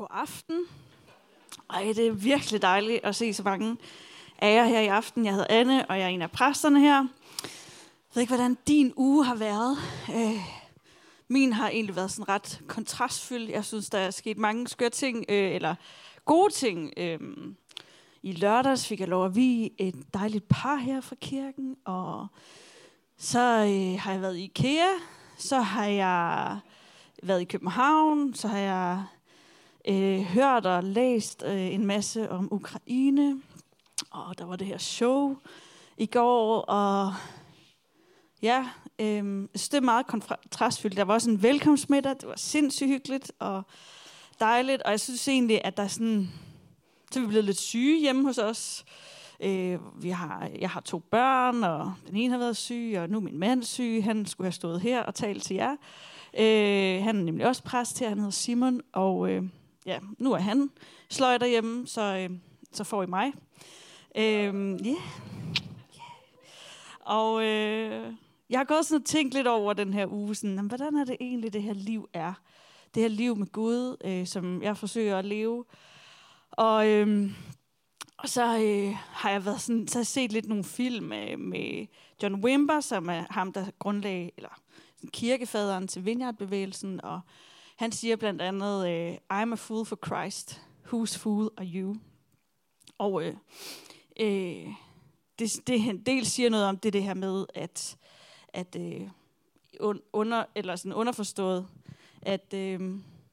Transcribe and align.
God 0.00 0.06
aften. 0.10 0.64
Ej, 1.70 1.82
det 1.82 2.06
er 2.06 2.12
virkelig 2.12 2.62
dejligt 2.62 3.04
at 3.04 3.16
se 3.16 3.34
så 3.34 3.42
mange 3.42 3.76
af 4.38 4.54
jer 4.54 4.64
her 4.64 4.80
i 4.80 4.86
aften. 4.86 5.24
Jeg 5.24 5.32
hedder 5.32 5.46
Anne, 5.50 5.90
og 5.90 5.98
jeg 5.98 6.04
er 6.04 6.08
en 6.08 6.22
af 6.22 6.30
præsterne 6.30 6.80
her. 6.80 6.96
Jeg 6.96 8.14
ved 8.14 8.20
ikke, 8.20 8.30
hvordan 8.34 8.58
din 8.66 8.92
uge 8.96 9.24
har 9.24 9.34
været. 9.34 9.78
Øh, 10.10 10.40
min 11.28 11.52
har 11.52 11.68
egentlig 11.68 11.96
været 11.96 12.10
sådan 12.10 12.28
ret 12.28 12.60
kontrastfyldt. 12.66 13.50
Jeg 13.50 13.64
synes, 13.64 13.90
der 13.90 13.98
er 13.98 14.10
sket 14.10 14.38
mange 14.38 14.68
skøre 14.68 14.90
ting, 14.90 15.24
øh, 15.28 15.54
eller 15.54 15.74
gode 16.24 16.52
ting. 16.52 16.92
Øh, 16.96 17.18
I 18.22 18.32
lørdags 18.32 18.86
fik 18.86 19.00
jeg 19.00 19.08
lov 19.08 19.24
at 19.24 19.36
vi 19.36 19.72
et 19.78 20.14
dejligt 20.14 20.48
par 20.48 20.76
her 20.76 21.00
fra 21.00 21.16
kirken, 21.20 21.76
og 21.84 22.26
så 23.18 23.40
øh, 23.40 24.00
har 24.00 24.12
jeg 24.12 24.20
været 24.20 24.36
i 24.36 24.44
IKEA, 24.44 24.88
så 25.38 25.60
har 25.60 25.86
jeg 25.86 26.58
været 27.22 27.40
i 27.40 27.44
København, 27.44 28.34
så 28.34 28.48
har 28.48 28.58
jeg 28.58 29.04
øh, 29.88 30.20
hørt 30.20 30.66
og 30.66 30.84
læst 30.84 31.44
øh, 31.46 31.74
en 31.74 31.86
masse 31.86 32.30
om 32.30 32.48
Ukraine, 32.52 33.42
og 34.10 34.38
der 34.38 34.44
var 34.44 34.56
det 34.56 34.66
her 34.66 34.78
show 34.78 35.36
i 35.96 36.06
går, 36.06 36.60
og 36.60 37.14
ja, 38.42 38.68
øh, 38.98 39.48
det 39.54 39.74
er 39.74 39.80
meget 39.80 40.06
kontrastfyldt. 40.06 40.96
Der 40.96 41.04
var 41.04 41.14
også 41.14 41.30
en 41.30 41.42
velkomstmiddag, 41.42 42.12
det 42.12 42.28
var 42.28 42.36
sindssygt 42.36 42.88
hyggeligt 42.88 43.32
og 43.38 43.62
dejligt, 44.40 44.82
og 44.82 44.90
jeg 44.90 45.00
synes 45.00 45.28
egentlig, 45.28 45.60
at 45.64 45.76
der 45.76 45.82
er 45.82 45.88
sådan, 45.88 46.30
så 47.12 47.18
er 47.18 47.22
vi 47.22 47.28
blevet 47.28 47.44
lidt 47.44 47.58
syge 47.58 48.00
hjemme 48.00 48.22
hos 48.22 48.38
os. 48.38 48.84
Øh, 49.42 49.78
vi 50.02 50.10
har, 50.10 50.50
jeg 50.58 50.70
har 50.70 50.80
to 50.80 50.98
børn, 50.98 51.64
og 51.64 51.94
den 52.08 52.16
ene 52.16 52.32
har 52.32 52.38
været 52.38 52.56
syg, 52.56 52.94
og 52.98 53.08
nu 53.08 53.16
er 53.16 53.22
min 53.22 53.38
mand 53.38 53.62
syg. 53.62 54.00
Han 54.04 54.26
skulle 54.26 54.46
have 54.46 54.52
stået 54.52 54.80
her 54.80 55.02
og 55.02 55.14
talt 55.14 55.42
til 55.42 55.56
jer. 55.56 55.76
Øh, 56.38 57.04
han 57.04 57.16
er 57.16 57.22
nemlig 57.22 57.46
også 57.46 57.62
præst 57.62 58.00
her, 58.00 58.08
han 58.08 58.18
hedder 58.18 58.30
Simon, 58.30 58.80
og 58.92 59.30
øh, 59.30 59.42
ja, 59.86 59.98
nu 60.18 60.32
er 60.32 60.38
han 60.38 60.70
sløjt 61.08 61.40
derhjemme, 61.40 61.86
så, 61.86 62.02
øh, 62.02 62.30
så 62.72 62.84
får 62.84 63.02
I 63.02 63.06
mig. 63.06 63.32
Øh, 64.16 64.22
yeah. 64.24 64.86
yeah. 64.86 64.96
Og 67.00 67.44
øh, 67.44 68.14
jeg 68.50 68.58
har 68.58 68.64
gået 68.64 68.86
sådan 68.86 69.00
og 69.00 69.06
tænkt 69.06 69.34
lidt 69.34 69.46
over 69.46 69.72
den 69.72 69.92
her 69.92 70.06
uge, 70.06 70.34
sådan, 70.34 70.58
hvordan 70.58 70.96
er 70.96 71.04
det 71.04 71.16
egentlig, 71.20 71.52
det 71.52 71.62
her 71.62 71.72
liv 71.72 72.08
er? 72.12 72.32
Det 72.94 73.02
her 73.02 73.08
liv 73.08 73.36
med 73.36 73.46
Gud, 73.46 73.96
øh, 74.04 74.26
som 74.26 74.62
jeg 74.62 74.76
forsøger 74.76 75.18
at 75.18 75.24
leve. 75.24 75.64
Og, 76.50 76.88
øh, 76.88 77.30
og 78.16 78.28
så 78.28 78.58
øh, 78.58 78.94
har 78.94 79.30
jeg 79.30 79.44
været 79.44 79.60
sådan, 79.60 79.88
så 79.88 79.98
har 79.98 80.00
jeg 80.00 80.06
set 80.06 80.32
lidt 80.32 80.48
nogle 80.48 80.64
film 80.64 81.12
øh, 81.12 81.38
med 81.38 81.86
John 82.22 82.44
Wimber, 82.44 82.80
som 82.80 83.08
er 83.08 83.24
ham, 83.30 83.52
der 83.52 83.66
grundlagde, 83.78 84.30
eller 84.36 84.60
kirkefaderen 85.12 85.88
til 85.88 86.04
Vineyard-bevægelsen, 86.04 87.00
og 87.04 87.20
han 87.80 87.92
siger 87.92 88.16
blandt 88.16 88.42
andet, 88.42 88.88
øh, 88.88 89.14
I'm 89.14 89.52
a 89.52 89.54
fool 89.54 89.86
for 89.86 89.98
Christ, 90.06 90.62
whose 90.86 91.18
fool 91.18 91.50
are 91.56 91.66
you? 91.74 91.96
Og 92.98 93.24
øh, 93.24 93.34
øh, 94.20 94.66
det, 95.38 95.60
det 95.66 95.82
han 95.82 96.02
dels 96.02 96.28
siger 96.28 96.50
noget 96.50 96.66
om, 96.66 96.76
det 96.76 96.92
det 96.92 97.02
her 97.02 97.14
med, 97.14 97.46
at, 97.54 97.96
at 98.48 98.76
øh, 98.80 99.08
under, 100.12 100.44
eller 100.54 100.76
sådan 100.76 100.92
underforstået, 100.92 101.66
at, 102.22 102.54
øh, 102.54 102.80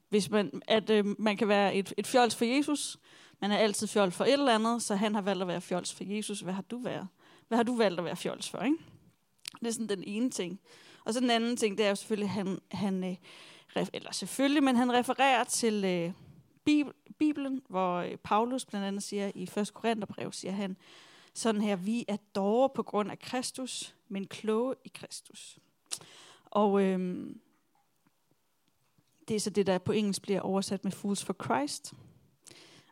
hvis 0.08 0.30
man, 0.30 0.62
at 0.68 0.90
øh, 0.90 1.04
man 1.18 1.36
kan 1.36 1.48
være 1.48 1.74
et, 1.74 1.94
et 1.96 2.06
fjols 2.06 2.36
for 2.36 2.44
Jesus, 2.44 2.98
man 3.40 3.50
er 3.50 3.56
altid 3.56 3.86
fjols 3.86 4.14
for 4.14 4.24
et 4.24 4.32
eller 4.32 4.54
andet, 4.54 4.82
så 4.82 4.94
han 4.94 5.14
har 5.14 5.22
valgt 5.22 5.42
at 5.42 5.48
være 5.48 5.60
fjols 5.60 5.94
for 5.94 6.04
Jesus. 6.04 6.40
Hvad 6.40 6.54
har 6.54 6.62
du 6.62 6.78
været? 6.78 7.08
Hvad 7.48 7.58
har 7.58 7.62
du 7.62 7.76
valgt 7.76 7.98
at 7.98 8.04
være 8.04 8.16
fjols 8.16 8.50
for, 8.50 8.58
ikke? 8.58 8.76
Det 9.60 9.66
er 9.66 9.72
sådan 9.72 9.88
den 9.88 10.04
ene 10.06 10.30
ting. 10.30 10.60
Og 11.04 11.14
så 11.14 11.20
den 11.20 11.30
anden 11.30 11.56
ting, 11.56 11.78
det 11.78 11.86
er 11.86 11.90
jo 11.90 11.94
selvfølgelig, 11.94 12.30
han, 12.30 12.58
han 12.70 13.04
øh, 13.04 13.16
eller 13.76 14.12
selvfølgelig, 14.12 14.62
men 14.62 14.76
han 14.76 14.92
refererer 14.92 15.44
til 15.44 15.84
øh, 15.84 16.12
Bibelen, 17.18 17.62
hvor 17.68 17.96
øh, 17.96 18.16
Paulus 18.16 18.64
blandt 18.64 18.86
andet 18.86 19.02
siger 19.02 19.32
i 19.34 19.42
1. 19.42 19.70
Korintherbrev, 19.74 20.32
siger 20.32 20.52
han 20.52 20.76
sådan 21.34 21.60
her, 21.60 21.76
vi 21.76 22.04
er 22.08 22.16
dårlige 22.34 22.74
på 22.74 22.82
grund 22.82 23.10
af 23.10 23.18
Kristus, 23.18 23.94
men 24.08 24.26
kloge 24.26 24.74
i 24.84 24.90
Kristus. 24.94 25.58
Og 26.44 26.82
øh, 26.82 27.26
det 29.28 29.36
er 29.36 29.40
så 29.40 29.50
det, 29.50 29.66
der 29.66 29.78
på 29.78 29.92
engelsk 29.92 30.22
bliver 30.22 30.40
oversat 30.40 30.84
med 30.84 30.92
fools 30.92 31.24
for 31.24 31.36
Christ. 31.44 31.94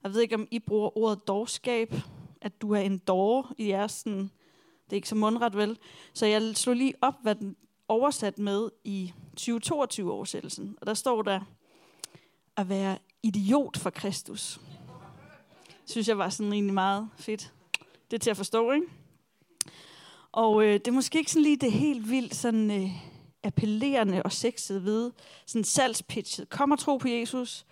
Jeg 0.02 0.12
ved 0.12 0.20
ikke, 0.20 0.34
om 0.34 0.48
I 0.50 0.58
bruger 0.58 0.98
ordet 0.98 1.28
dårskab, 1.28 1.94
at 2.40 2.62
du 2.62 2.72
er 2.72 2.80
en 2.80 2.98
dårer 2.98 3.54
i 3.58 3.68
jeres 3.68 3.92
sådan, 3.92 4.30
det 4.84 4.92
er 4.92 4.96
ikke 4.96 5.08
så 5.08 5.14
mundret 5.14 5.56
vel. 5.56 5.78
Så 6.12 6.26
jeg 6.26 6.56
slog 6.56 6.76
lige 6.76 6.94
op, 7.00 7.14
hvad 7.22 7.34
den 7.34 7.56
oversat 7.88 8.38
med 8.38 8.70
i 8.84 9.12
2022-oversættelsen. 9.40 10.76
Og 10.80 10.86
der 10.86 10.94
står 10.94 11.22
der, 11.22 11.40
at 12.56 12.68
være 12.68 12.98
idiot 13.22 13.78
for 13.78 13.90
Kristus. 13.90 14.60
Synes 15.86 16.08
jeg 16.08 16.18
var 16.18 16.28
sådan 16.28 16.52
egentlig 16.52 16.74
meget 16.74 17.08
fedt. 17.16 17.52
Det 18.10 18.16
er 18.16 18.18
til 18.18 18.30
at 18.30 18.36
forstå, 18.36 18.72
ikke? 18.72 18.86
Og 20.32 20.64
øh, 20.64 20.74
det 20.74 20.88
er 20.88 20.92
måske 20.92 21.18
ikke 21.18 21.30
sådan 21.30 21.42
lige 21.42 21.56
det 21.56 21.72
helt 21.72 22.10
vildt 22.10 22.34
sådan 22.34 22.70
øh, 22.70 22.90
appellerende 23.42 24.22
og 24.22 24.32
sexet 24.32 24.84
ved, 24.84 25.12
sådan 25.46 25.64
salgspitchet. 25.64 26.48
Kom 26.48 26.70
og 26.70 26.78
tro 26.78 26.96
på 26.96 27.08
Jesus 27.08 27.66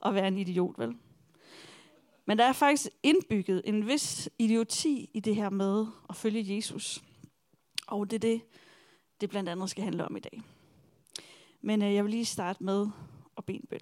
og 0.00 0.14
være 0.14 0.28
en 0.28 0.38
idiot, 0.38 0.78
vel? 0.78 0.94
Men 2.26 2.38
der 2.38 2.44
er 2.44 2.52
faktisk 2.52 2.88
indbygget 3.02 3.62
en 3.64 3.86
vis 3.86 4.28
idioti 4.38 5.10
i 5.14 5.20
det 5.20 5.36
her 5.36 5.50
med 5.50 5.86
at 6.08 6.16
følge 6.16 6.56
Jesus. 6.56 7.02
Og 7.86 8.10
det 8.10 8.16
er 8.16 8.20
det, 8.20 8.40
det 9.20 9.30
blandt 9.30 9.48
andet 9.48 9.70
skal 9.70 9.84
handle 9.84 10.04
om 10.04 10.16
i 10.16 10.20
dag. 10.20 10.42
Men 11.60 11.82
øh, 11.82 11.94
jeg 11.94 12.04
vil 12.04 12.10
lige 12.10 12.24
starte 12.24 12.64
med 12.64 12.88
at 13.36 13.44
bede 13.44 13.56
en 13.58 13.66
bøn. 13.70 13.80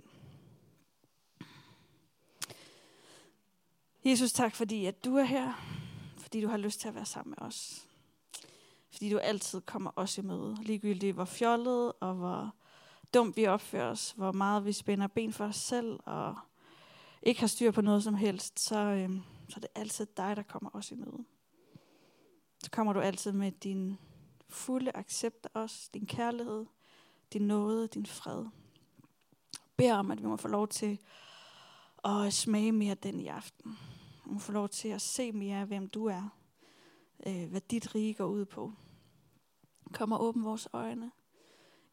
Jesus, 4.05 4.33
tak 4.33 4.55
fordi 4.55 4.87
at 4.87 5.05
du 5.05 5.17
er 5.17 5.25
her. 5.25 5.53
Fordi 6.17 6.41
du 6.41 6.49
har 6.49 6.57
lyst 6.57 6.81
til 6.81 6.89
at 6.89 6.95
være 6.95 7.05
sammen 7.05 7.35
med 7.39 7.49
os. 7.49 7.89
Fordi 8.91 9.11
du 9.11 9.19
altid 9.19 9.61
kommer 9.61 9.91
os 9.97 10.19
i 10.19 10.23
møde. 10.23 10.57
Ligegyldigt 10.63 11.15
hvor 11.15 11.25
fjollet 11.25 11.93
og 12.01 12.15
hvor 12.15 12.55
dumt 13.15 13.37
vi 13.37 13.47
opfører 13.47 13.91
os. 13.91 14.15
Hvor 14.17 14.33
meget 14.33 14.65
vi 14.65 14.73
spænder 14.73 15.07
ben 15.07 15.33
for 15.33 15.45
os 15.45 15.57
selv. 15.57 15.99
Og 16.05 16.37
ikke 17.23 17.41
har 17.41 17.47
styr 17.47 17.71
på 17.71 17.81
noget 17.81 18.03
som 18.03 18.15
helst. 18.15 18.61
Så, 18.61 18.79
øh, 18.79 19.11
så 19.49 19.57
er 19.57 19.61
det 19.61 19.71
altid 19.75 20.07
dig, 20.17 20.37
der 20.37 20.43
kommer 20.43 20.71
os 20.73 20.91
i 20.91 20.95
møde. 20.95 21.25
Så 22.59 22.71
kommer 22.71 22.93
du 22.93 23.01
altid 23.01 23.33
med 23.33 23.53
din 23.53 23.99
fulde 24.49 24.97
accept 24.97 25.47
af 25.55 25.61
os, 25.61 25.89
din 25.89 26.07
kærlighed, 26.07 26.67
din 27.33 27.43
nåde, 27.43 27.89
din 27.89 28.07
fred. 28.07 28.47
Bed 29.77 29.93
om, 29.93 30.11
at 30.11 30.23
vi 30.23 30.27
må 30.27 30.37
få 30.37 30.49
lov 30.49 30.69
til 30.69 30.99
at 32.05 32.33
smage 32.33 32.73
mere 32.73 32.95
den 32.95 33.21
i 33.21 33.27
aften. 33.27 33.79
Vi 34.25 34.31
må 34.31 34.39
få 34.39 34.53
lov 34.53 34.69
til 34.69 34.89
at 34.89 35.03
se 35.03 35.33
mere 35.33 35.61
af, 35.61 35.67
hvem 35.67 35.89
du 35.89 36.07
er. 36.07 36.29
Øh, 37.27 37.51
hvad 37.51 37.61
dit 37.61 37.95
rige 37.95 38.15
går 38.15 38.27
ud 38.27 38.45
på. 38.45 38.73
Kom 39.93 40.13
og 40.13 40.23
åbn 40.23 40.45
vores 40.45 40.69
øjne. 40.73 41.11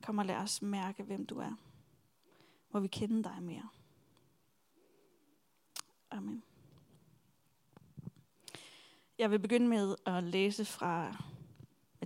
Kom 0.03 0.17
og 0.17 0.25
lad 0.25 0.35
os 0.35 0.61
mærke, 0.61 1.03
hvem 1.03 1.25
du 1.25 1.39
er. 1.39 1.55
Må 2.71 2.79
vi 2.79 2.87
kende 2.87 3.23
dig 3.23 3.43
mere. 3.43 3.69
Amen. 6.11 6.43
Jeg 9.17 9.31
vil 9.31 9.39
begynde 9.39 9.67
med 9.67 9.95
at 10.05 10.23
læse 10.23 10.65
fra 10.65 11.23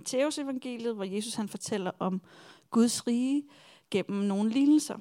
Matteus 0.00 0.38
evangeliet, 0.38 0.94
hvor 0.94 1.04
Jesus 1.04 1.34
han 1.34 1.48
fortæller 1.48 1.90
om 1.98 2.20
Guds 2.70 3.06
rige 3.06 3.44
gennem 3.90 4.24
nogle 4.24 4.50
lignelser. 4.50 4.98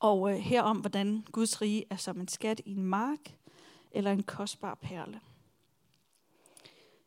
Og 0.00 0.32
øh, 0.32 0.38
her 0.38 0.62
om, 0.62 0.78
hvordan 0.78 1.26
Guds 1.32 1.62
rige 1.62 1.84
er 1.90 1.96
som 1.96 2.20
en 2.20 2.28
skat 2.28 2.60
i 2.64 2.70
en 2.70 2.84
mark 2.84 3.36
eller 3.92 4.12
en 4.12 4.22
kostbar 4.22 4.74
perle. 4.74 5.20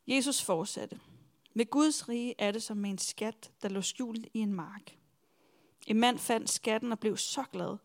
Jesus 0.07 0.43
fortsatte. 0.43 0.99
Med 1.53 1.69
Guds 1.69 2.09
rige 2.09 2.35
er 2.37 2.51
det 2.51 2.63
som 2.63 2.77
med 2.77 2.89
en 2.89 2.97
skat, 2.97 3.51
der 3.61 3.69
lå 3.69 3.81
skjult 3.81 4.27
i 4.33 4.39
en 4.39 4.53
mark. 4.53 4.97
En 5.87 5.99
mand 5.99 6.19
fandt 6.19 6.49
skatten 6.49 6.91
og 6.91 6.99
blev 6.99 7.17
så 7.17 7.43
glad, 7.51 7.77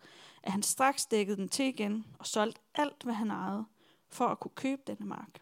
at 0.43 0.53
han 0.53 0.63
straks 0.63 1.07
dækkede 1.07 1.37
den 1.37 1.49
til 1.49 1.65
igen 1.65 2.07
og 2.19 2.27
solgte 2.27 2.61
alt, 2.75 3.03
hvad 3.03 3.15
han 3.15 3.31
ejede, 3.31 3.65
for 4.09 4.27
at 4.27 4.41
kunne 4.41 4.55
købe 4.55 4.83
denne 4.87 5.07
mark. 5.07 5.41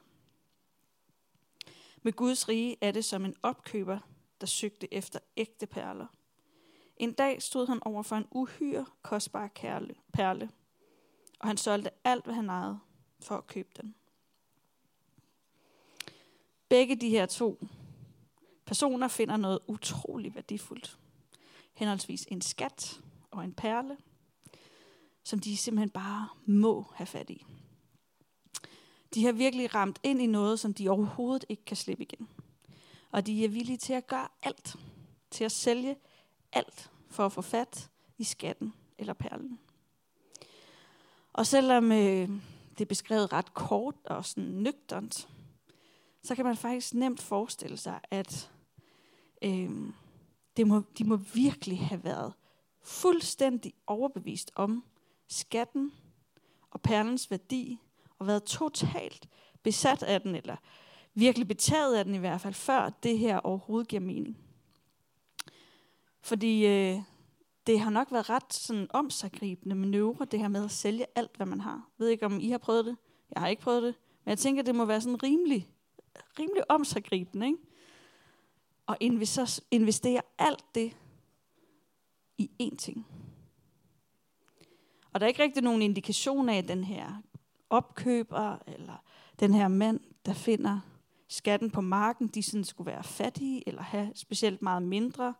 Med 2.08 2.12
Guds 2.12 2.48
rige 2.48 2.76
er 2.80 2.90
det 2.90 3.04
som 3.04 3.24
en 3.24 3.34
opkøber, 3.42 3.98
der 4.40 4.46
søgte 4.46 4.94
efter 4.94 5.18
ægte 5.36 5.66
perler. 5.66 6.06
En 6.96 7.12
dag 7.12 7.42
stod 7.42 7.66
han 7.66 7.82
over 7.82 8.02
for 8.02 8.16
en 8.16 8.26
uhyre 8.30 8.86
kostbar 9.02 9.48
kærle, 9.48 9.94
perle, 10.12 10.50
og 11.38 11.48
han 11.48 11.56
solgte 11.56 11.90
alt, 12.04 12.24
hvad 12.24 12.34
han 12.34 12.48
ejede, 12.48 12.78
for 13.20 13.36
at 13.36 13.46
købe 13.46 13.68
den. 13.82 13.94
Begge 16.68 16.96
de 16.96 17.10
her 17.10 17.26
to 17.26 17.64
personer 18.66 19.08
finder 19.08 19.36
noget 19.36 19.58
utroligt 19.66 20.34
værdifuldt. 20.34 20.98
Henholdsvis 21.74 22.26
en 22.28 22.40
skat 22.40 23.00
og 23.30 23.44
en 23.44 23.52
perle, 23.52 23.96
som 25.24 25.38
de 25.38 25.56
simpelthen 25.56 25.90
bare 25.90 26.28
må 26.46 26.92
have 26.94 27.06
fat 27.06 27.30
i. 27.30 27.46
De 29.14 29.24
har 29.24 29.32
virkelig 29.32 29.74
ramt 29.74 30.00
ind 30.02 30.22
i 30.22 30.26
noget, 30.26 30.60
som 30.60 30.74
de 30.74 30.88
overhovedet 30.88 31.44
ikke 31.48 31.64
kan 31.64 31.76
slippe 31.76 32.02
igen. 32.02 32.28
Og 33.10 33.26
de 33.26 33.44
er 33.44 33.48
villige 33.48 33.76
til 33.76 33.92
at 33.92 34.06
gøre 34.06 34.28
alt, 34.42 34.76
til 35.30 35.44
at 35.44 35.52
sælge 35.52 35.96
alt 36.52 36.90
for 37.10 37.26
at 37.26 37.32
få 37.32 37.42
fat 37.42 37.90
i 38.18 38.24
skatten 38.24 38.72
eller 38.98 39.12
perlen. 39.12 39.58
Og 41.32 41.46
selvom 41.46 41.92
øh, 41.92 42.28
det 42.78 42.80
er 42.80 42.88
beskrevet 42.88 43.32
ret 43.32 43.54
kort 43.54 43.94
og 44.04 44.24
sådan 44.24 44.44
nøgternt, 44.44 45.28
så 46.22 46.34
kan 46.34 46.44
man 46.44 46.56
faktisk 46.56 46.94
nemt 46.94 47.22
forestille 47.22 47.76
sig, 47.76 48.00
at 48.10 48.50
øh, 49.42 49.70
det 50.56 50.66
må, 50.66 50.82
de 50.98 51.04
må 51.04 51.16
virkelig 51.16 51.86
have 51.86 52.04
været 52.04 52.32
fuldstændig 52.82 53.74
overbevist 53.86 54.50
om 54.54 54.84
skatten 55.28 55.92
og 56.70 56.80
perlens 56.80 57.30
værdi, 57.30 57.80
og 58.18 58.26
været 58.26 58.44
totalt 58.44 59.28
besat 59.62 60.02
af 60.02 60.20
den, 60.20 60.34
eller 60.34 60.56
virkelig 61.14 61.48
betaget 61.48 61.96
af 61.96 62.04
den 62.04 62.14
i 62.14 62.18
hvert 62.18 62.40
fald, 62.40 62.54
før 62.54 62.90
det 63.02 63.18
her 63.18 63.38
overhovedet 63.38 63.88
giver 63.88 64.00
mening. 64.00 64.38
Fordi 66.20 66.66
øh, 66.66 67.00
det 67.66 67.80
har 67.80 67.90
nok 67.90 68.12
været 68.12 68.30
ret 68.30 68.52
sådan 68.52 68.86
omsaggribende 68.90 69.74
manøvre, 69.74 70.24
det 70.24 70.40
her 70.40 70.48
med 70.48 70.64
at 70.64 70.70
sælge 70.70 71.06
alt, 71.14 71.36
hvad 71.36 71.46
man 71.46 71.60
har. 71.60 71.88
Jeg 71.98 72.04
ved 72.04 72.08
ikke, 72.08 72.26
om 72.26 72.40
I 72.40 72.50
har 72.50 72.58
prøvet 72.58 72.84
det. 72.84 72.96
Jeg 73.34 73.42
har 73.42 73.48
ikke 73.48 73.62
prøvet 73.62 73.82
det. 73.82 73.94
Men 74.24 74.30
jeg 74.30 74.38
tænker, 74.38 74.62
det 74.62 74.74
må 74.74 74.84
være 74.84 75.00
sådan 75.00 75.22
rimelig, 75.22 75.68
rimelig 76.38 76.70
omsaggribende, 76.70 77.46
ikke? 77.46 77.58
Og 78.86 78.96
investere 79.70 80.22
alt 80.38 80.64
det 80.74 80.96
i 82.38 82.50
én 82.62 82.76
ting. 82.76 83.06
Og 85.12 85.20
der 85.20 85.26
er 85.26 85.28
ikke 85.28 85.42
rigtig 85.42 85.62
nogen 85.62 85.82
indikation 85.82 86.48
af, 86.48 86.58
at 86.58 86.68
den 86.68 86.84
her 86.84 87.22
opkøber, 87.70 88.58
eller 88.66 89.02
den 89.40 89.54
her 89.54 89.68
mand, 89.68 90.00
der 90.26 90.32
finder 90.32 90.80
skatten 91.28 91.70
på 91.70 91.80
marken, 91.80 92.28
de 92.28 92.42
sådan 92.42 92.64
skulle 92.64 92.90
være 92.90 93.04
fattige, 93.04 93.68
eller 93.68 93.82
have 93.82 94.12
specielt 94.14 94.62
meget 94.62 94.82
mindre. 94.82 95.34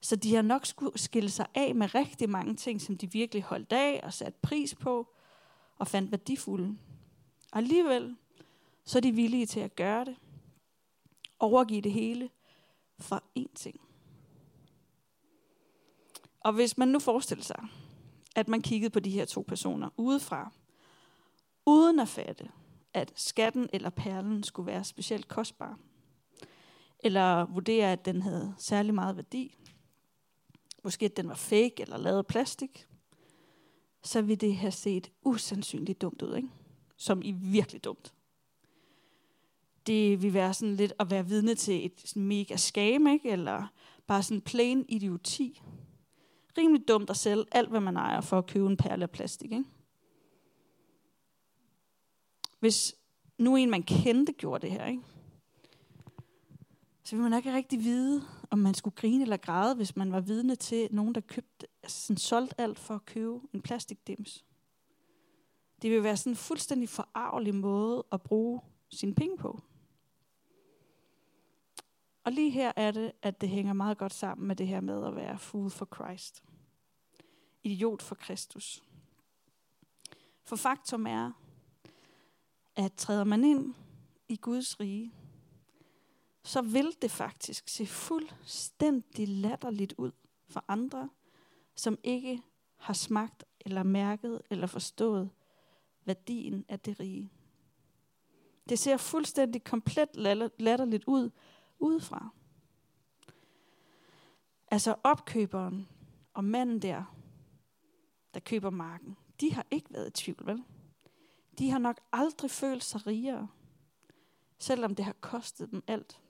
Så 0.00 0.16
de 0.16 0.34
har 0.34 0.42
nok 0.42 0.66
skulle 0.66 0.98
skille 0.98 1.30
sig 1.30 1.46
af 1.54 1.74
med 1.74 1.94
rigtig 1.94 2.30
mange 2.30 2.54
ting, 2.56 2.80
som 2.80 2.96
de 2.96 3.12
virkelig 3.12 3.42
holdt 3.42 3.72
af 3.72 4.00
og 4.02 4.12
sat 4.12 4.34
pris 4.34 4.74
på, 4.74 5.08
og 5.78 5.88
fandt 5.88 6.10
værdifulde. 6.10 6.78
Og 7.52 7.58
alligevel, 7.58 8.16
så 8.84 8.98
er 8.98 9.00
de 9.00 9.12
villige 9.12 9.46
til 9.46 9.60
at 9.60 9.76
gøre 9.76 10.04
det. 10.04 10.16
Overgive 11.38 11.80
det 11.80 11.92
hele 11.92 12.30
for 12.98 13.22
én 13.38 13.54
ting. 13.54 13.80
Og 16.40 16.52
hvis 16.52 16.78
man 16.78 16.88
nu 16.88 16.98
forestiller 16.98 17.44
sig, 17.44 17.68
at 18.36 18.48
man 18.48 18.62
kiggede 18.62 18.90
på 18.90 19.00
de 19.00 19.10
her 19.10 19.24
to 19.24 19.44
personer 19.48 19.88
udefra, 19.96 20.52
uden 21.70 22.00
at 22.00 22.08
fatte, 22.08 22.48
at 22.94 23.12
skatten 23.16 23.68
eller 23.72 23.90
perlen 23.90 24.42
skulle 24.42 24.66
være 24.66 24.84
specielt 24.84 25.28
kostbar, 25.28 25.78
eller 27.00 27.46
vurdere, 27.46 27.92
at 27.92 28.04
den 28.04 28.22
havde 28.22 28.54
særlig 28.58 28.94
meget 28.94 29.16
værdi, 29.16 29.56
måske 30.84 31.04
at 31.04 31.16
den 31.16 31.28
var 31.28 31.34
fake 31.34 31.74
eller 31.78 31.96
lavet 31.96 32.18
af 32.18 32.26
plastik, 32.26 32.86
så 34.02 34.22
ville 34.22 34.36
det 34.36 34.56
have 34.56 34.72
set 34.72 35.10
usandsynligt 35.22 36.00
dumt 36.00 36.22
ud, 36.22 36.36
ikke? 36.36 36.48
som 36.96 37.22
i 37.22 37.30
virkelig 37.32 37.84
dumt. 37.84 38.14
Det 39.86 40.22
vil 40.22 40.34
være 40.34 40.54
sådan 40.54 40.76
lidt 40.76 40.92
at 40.98 41.10
være 41.10 41.26
vidne 41.26 41.54
til 41.54 41.86
et 41.86 41.92
sådan 42.04 42.24
mega 42.24 42.56
skam, 42.56 43.06
ikke? 43.06 43.30
eller 43.30 43.66
bare 44.06 44.22
sådan 44.22 44.40
plain 44.40 44.84
idioti. 44.88 45.62
Rimelig 46.58 46.88
dumt 46.88 47.10
at 47.10 47.16
sælge 47.16 47.44
alt, 47.52 47.68
hvad 47.68 47.80
man 47.80 47.96
ejer, 47.96 48.20
for 48.20 48.38
at 48.38 48.46
købe 48.46 48.66
en 48.66 48.76
perle 48.76 49.02
af 49.02 49.10
plastik. 49.10 49.52
Ikke? 49.52 49.64
Hvis 52.60 52.94
nu 53.38 53.56
en, 53.56 53.70
man 53.70 53.82
kendte, 53.82 54.32
gjorde 54.32 54.66
det 54.66 54.72
her, 54.72 54.86
ikke? 54.86 55.02
så 57.10 57.16
ville 57.16 57.30
man 57.30 57.38
ikke 57.38 57.54
rigtig 57.54 57.84
vide, 57.84 58.22
om 58.50 58.58
man 58.58 58.74
skulle 58.74 58.96
grine 58.96 59.22
eller 59.22 59.36
græde, 59.36 59.74
hvis 59.74 59.96
man 59.96 60.12
var 60.12 60.20
vidne 60.20 60.56
til 60.56 60.88
nogen, 60.90 61.14
der 61.14 61.20
købte, 61.20 61.66
altså 61.82 62.06
sådan, 62.06 62.16
solgte 62.16 62.60
alt 62.60 62.78
for 62.78 62.94
at 62.94 63.04
købe 63.04 63.40
en 63.52 63.62
plastikdims. 63.62 64.44
Det 65.82 65.90
vil 65.90 66.02
være 66.02 66.16
sådan 66.16 66.32
en 66.32 66.36
fuldstændig 66.36 66.88
forarvelig 66.88 67.54
måde 67.54 68.04
at 68.12 68.22
bruge 68.22 68.60
sine 68.88 69.14
penge 69.14 69.36
på. 69.38 69.60
Og 72.24 72.32
lige 72.32 72.50
her 72.50 72.72
er 72.76 72.90
det, 72.90 73.12
at 73.22 73.40
det 73.40 73.48
hænger 73.48 73.72
meget 73.72 73.98
godt 73.98 74.14
sammen 74.14 74.48
med 74.48 74.56
det 74.56 74.66
her 74.66 74.80
med 74.80 75.06
at 75.06 75.16
være 75.16 75.38
fool 75.38 75.70
for 75.70 75.88
Christ. 75.94 76.42
Idiot 77.62 78.02
for 78.02 78.14
Kristus. 78.14 78.82
For 80.44 80.56
faktum 80.56 81.06
er, 81.06 81.32
at 82.76 82.92
træder 82.92 83.24
man 83.24 83.44
ind 83.44 83.74
i 84.28 84.36
Guds 84.36 84.80
rige, 84.80 85.12
så 86.42 86.62
vil 86.62 86.96
det 87.02 87.10
faktisk 87.10 87.68
se 87.68 87.86
fuldstændig 87.86 89.28
latterligt 89.28 89.94
ud 89.98 90.12
for 90.48 90.64
andre, 90.68 91.10
som 91.74 91.98
ikke 92.02 92.42
har 92.76 92.94
smagt 92.94 93.44
eller 93.60 93.82
mærket 93.82 94.42
eller 94.50 94.66
forstået 94.66 95.30
værdien 96.04 96.64
af 96.68 96.80
det 96.80 97.00
rige. 97.00 97.32
Det 98.68 98.78
ser 98.78 98.96
fuldstændig 98.96 99.64
komplet 99.64 100.08
latterligt 100.58 101.04
ud 101.06 101.30
udefra. 101.78 102.28
Altså 104.70 104.94
opkøberen 105.04 105.88
og 106.34 106.44
manden 106.44 106.82
der, 106.82 107.04
der 108.34 108.40
køber 108.40 108.70
marken, 108.70 109.16
de 109.40 109.52
har 109.52 109.66
ikke 109.70 109.92
været 109.92 110.08
i 110.08 110.22
tvivl, 110.22 110.46
vel? 110.46 110.64
De 111.60 111.70
har 111.70 111.78
nok 111.78 112.00
aldrig 112.12 112.50
følt 112.50 112.84
sig 112.84 113.06
rigere, 113.06 113.48
selvom 114.58 114.94
det 114.94 115.04
har 115.04 115.12
kostet 115.20 115.70
dem 115.70 115.82
alt. 115.86 116.20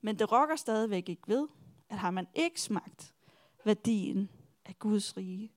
Men 0.00 0.18
det 0.18 0.32
rokker 0.32 0.56
stadigvæk 0.56 1.08
ikke 1.08 1.28
ved, 1.28 1.48
at 1.88 1.98
har 1.98 2.10
man 2.10 2.26
ikke 2.34 2.60
smagt 2.60 3.14
værdien 3.64 4.30
af 4.64 4.78
Guds 4.78 5.16
rige, 5.16 5.52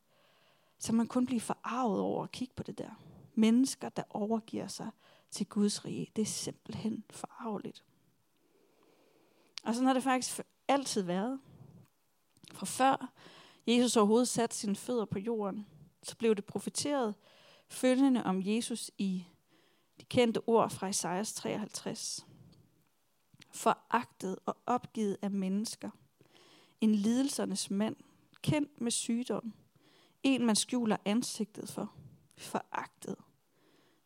så 0.77 0.93
man 0.93 1.07
kun 1.07 1.25
blive 1.25 1.41
forarvet 1.41 1.99
over 1.99 2.23
at 2.23 2.31
kigge 2.31 2.53
på 2.53 2.63
det 2.63 2.77
der. 2.77 3.01
Mennesker, 3.35 3.89
der 3.89 4.03
overgiver 4.09 4.67
sig 4.67 4.89
til 5.29 5.45
Guds 5.45 5.85
rige, 5.85 6.11
det 6.15 6.21
er 6.21 6.25
simpelthen 6.25 7.03
forarveligt. 7.09 7.83
Og 9.63 9.73
sådan 9.73 9.87
har 9.87 9.93
det 9.93 10.03
faktisk 10.03 10.41
altid 10.67 11.01
været. 11.01 11.39
Fra 12.53 12.65
før 12.65 13.11
Jesus 13.67 13.97
overhovedet 13.97 14.27
satte 14.27 14.55
sine 14.55 14.75
fødder 14.75 15.05
på 15.05 15.19
jorden, 15.19 15.67
så 16.03 16.17
blev 16.17 16.35
det 16.35 16.45
profeteret 16.45 17.15
følgende 17.71 18.23
om 18.23 18.41
Jesus 18.45 18.91
i 18.97 19.25
de 19.99 20.05
kendte 20.05 20.41
ord 20.47 20.69
fra 20.69 20.87
Isaias 20.87 21.33
53. 21.33 22.25
Foragtet 23.51 24.39
og 24.45 24.57
opgivet 24.65 25.17
af 25.21 25.31
mennesker. 25.31 25.89
En 26.81 26.95
lidelsernes 26.95 27.71
mand, 27.71 27.95
kendt 28.41 28.81
med 28.81 28.91
sygdom. 28.91 29.53
En, 30.23 30.45
man 30.45 30.55
skjuler 30.55 30.97
ansigtet 31.05 31.69
for. 31.69 31.93
Foragtet. 32.37 33.15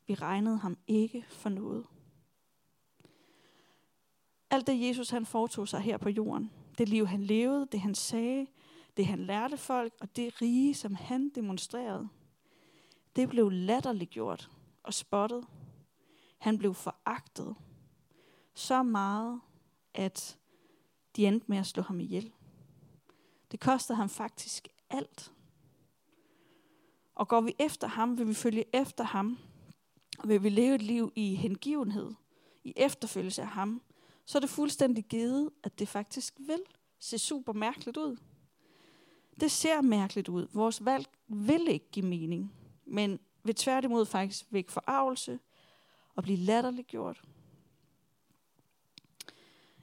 Vi 0.07 0.13
regnede 0.13 0.57
ham 0.57 0.77
ikke 0.87 1.25
for 1.29 1.49
noget. 1.49 1.85
Alt 4.49 4.67
det 4.67 4.87
Jesus 4.87 5.09
han 5.09 5.25
foretog 5.25 5.67
sig 5.67 5.79
her 5.79 5.97
på 5.97 6.09
jorden, 6.09 6.51
det 6.77 6.89
liv 6.89 7.07
han 7.07 7.23
levede, 7.23 7.67
det 7.71 7.79
han 7.79 7.95
sagde, 7.95 8.47
det 8.97 9.05
han 9.05 9.19
lærte 9.19 9.57
folk, 9.57 9.93
og 9.99 10.15
det 10.15 10.41
rige, 10.41 10.73
som 10.73 10.95
han 10.95 11.29
demonstrerede, 11.29 12.09
det 13.15 13.29
blev 13.29 13.49
latterliggjort 13.49 14.49
og 14.83 14.93
spottet. 14.93 15.47
Han 16.37 16.57
blev 16.57 16.73
foragtet 16.73 17.55
så 18.53 18.83
meget, 18.83 19.41
at 19.93 20.39
de 21.15 21.27
endte 21.27 21.45
med 21.47 21.57
at 21.57 21.65
slå 21.65 21.83
ham 21.83 21.99
ihjel. 21.99 22.33
Det 23.51 23.59
kostede 23.59 23.95
ham 23.95 24.09
faktisk 24.09 24.67
alt. 24.89 25.31
Og 27.15 27.27
går 27.27 27.41
vi 27.41 27.55
efter 27.59 27.87
ham, 27.87 28.17
vil 28.17 28.27
vi 28.27 28.33
følge 28.33 28.65
efter 28.75 29.03
ham, 29.03 29.37
og 30.19 30.29
vil 30.29 30.43
vi 30.43 30.49
leve 30.49 30.75
et 30.75 30.81
liv 30.81 31.11
i 31.15 31.35
hengivenhed, 31.35 32.11
i 32.63 32.73
efterfølgelse 32.75 33.41
af 33.41 33.47
ham, 33.47 33.81
så 34.25 34.37
er 34.37 34.39
det 34.39 34.49
fuldstændig 34.49 35.03
givet, 35.03 35.49
at 35.63 35.79
det 35.79 35.87
faktisk 35.87 36.33
vil 36.39 36.61
se 36.99 37.19
super 37.19 37.53
mærkeligt 37.53 37.97
ud. 37.97 38.17
Det 39.39 39.51
ser 39.51 39.81
mærkeligt 39.81 40.29
ud. 40.29 40.47
Vores 40.53 40.85
valg 40.85 41.07
vil 41.27 41.67
ikke 41.67 41.91
give 41.91 42.05
mening, 42.05 42.53
men 42.85 43.19
vil 43.43 43.55
tværtimod 43.55 44.05
faktisk 44.05 44.45
vække 44.49 44.71
forarvelse 44.71 45.39
og 46.15 46.23
blive 46.23 46.37
latterliggjort. 46.37 47.21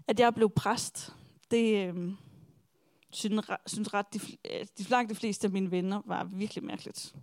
At 0.06 0.20
jeg 0.20 0.34
blev 0.34 0.50
præst, 0.50 1.14
det 1.50 1.88
øh, 1.88 2.12
synes, 3.10 3.50
synes 3.66 3.94
ret, 3.94 4.14
de, 4.14 4.20
øh, 4.50 4.66
de 4.78 4.82
langt 4.82 5.10
de 5.10 5.14
fleste 5.14 5.46
af 5.46 5.50
mine 5.50 5.70
venner 5.70 6.02
var 6.04 6.24
virkelig 6.24 6.64
mærkeligt. 6.64 7.14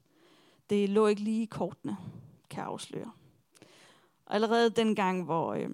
Det 0.70 0.90
lå 0.90 1.08
ikke 1.08 1.22
lige 1.22 1.44
i 1.44 1.46
kortene, 1.46 1.98
kan 2.50 2.60
jeg 2.60 2.68
afsløre. 2.68 3.12
Og 4.26 4.36
allerede 4.36 4.70
den 4.70 4.96
gang, 4.96 5.24
hvor 5.24 5.54
øh, 5.54 5.70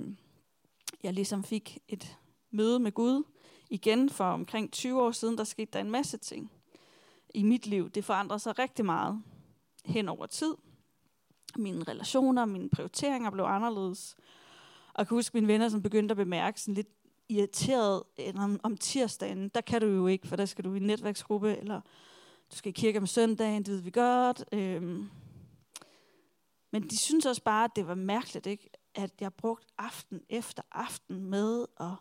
jeg 1.04 1.14
ligesom 1.14 1.44
fik 1.44 1.80
et 1.88 2.18
møde 2.52 2.80
med 2.80 2.92
Gud 2.92 3.24
igen 3.70 4.10
for 4.10 4.26
omkring 4.26 4.72
20 4.72 5.02
år 5.02 5.12
siden, 5.12 5.38
der 5.38 5.44
skete 5.44 5.72
der 5.74 5.80
en 5.80 5.92
masse 5.92 6.18
ting 6.18 6.52
i 7.34 7.44
mit 7.44 7.68
liv. 7.68 7.90
Det 7.90 8.06
forandrede 8.06 8.40
sig 8.40 8.60
rigtig 8.60 8.86
meget 8.86 9.24
hen 9.86 10.10
over 10.10 10.26
tid. 10.26 10.56
Mine 11.56 11.84
relationer, 11.84 12.46
mine 12.46 12.70
prioriteringer 12.70 13.30
blev 13.30 13.44
anderledes. 13.44 14.16
Og 14.94 15.00
jeg 15.00 15.08
kan 15.08 15.16
huske 15.16 15.38
mine 15.38 15.48
venner, 15.48 15.70
som 15.70 15.82
begyndte 15.82 16.14
at 16.14 16.18
bemærke 16.18 16.62
sådan 16.62 16.74
lidt 16.74 16.88
irriteret 17.30 18.04
om, 18.36 18.60
om 18.64 18.78
tirsdagen. 18.78 19.50
Der 19.50 19.62
kan 19.62 19.82
du 19.82 19.88
jo 19.88 20.08
ikke, 20.08 20.28
for 20.28 20.36
der 20.36 20.46
skal 20.46 20.66
du 20.66 20.74
i 20.74 20.78
en 20.78 20.84
netværksgruppe, 20.84 21.58
eller 21.58 21.82
du 22.52 22.56
skal 22.56 22.70
i 22.70 22.74
kirke 22.74 23.00
om 23.00 23.08
søndagen, 23.08 23.64
det 23.64 23.74
ved 23.74 23.82
vi 23.82 23.92
godt. 23.92 24.46
Øhm. 24.52 25.10
Men 26.72 26.90
de 26.90 26.98
synes 26.98 27.26
også 27.26 27.44
bare, 27.44 27.64
at 27.64 27.72
det 27.76 27.88
var 27.88 27.96
mærkeligt, 27.96 28.46
ikke? 28.46 28.70
at 28.96 29.12
jeg 29.22 29.34
brugte 29.34 29.68
aften 29.78 30.22
efter 30.30 30.64
aften 30.72 31.26
med 31.26 31.66
at 31.80 31.94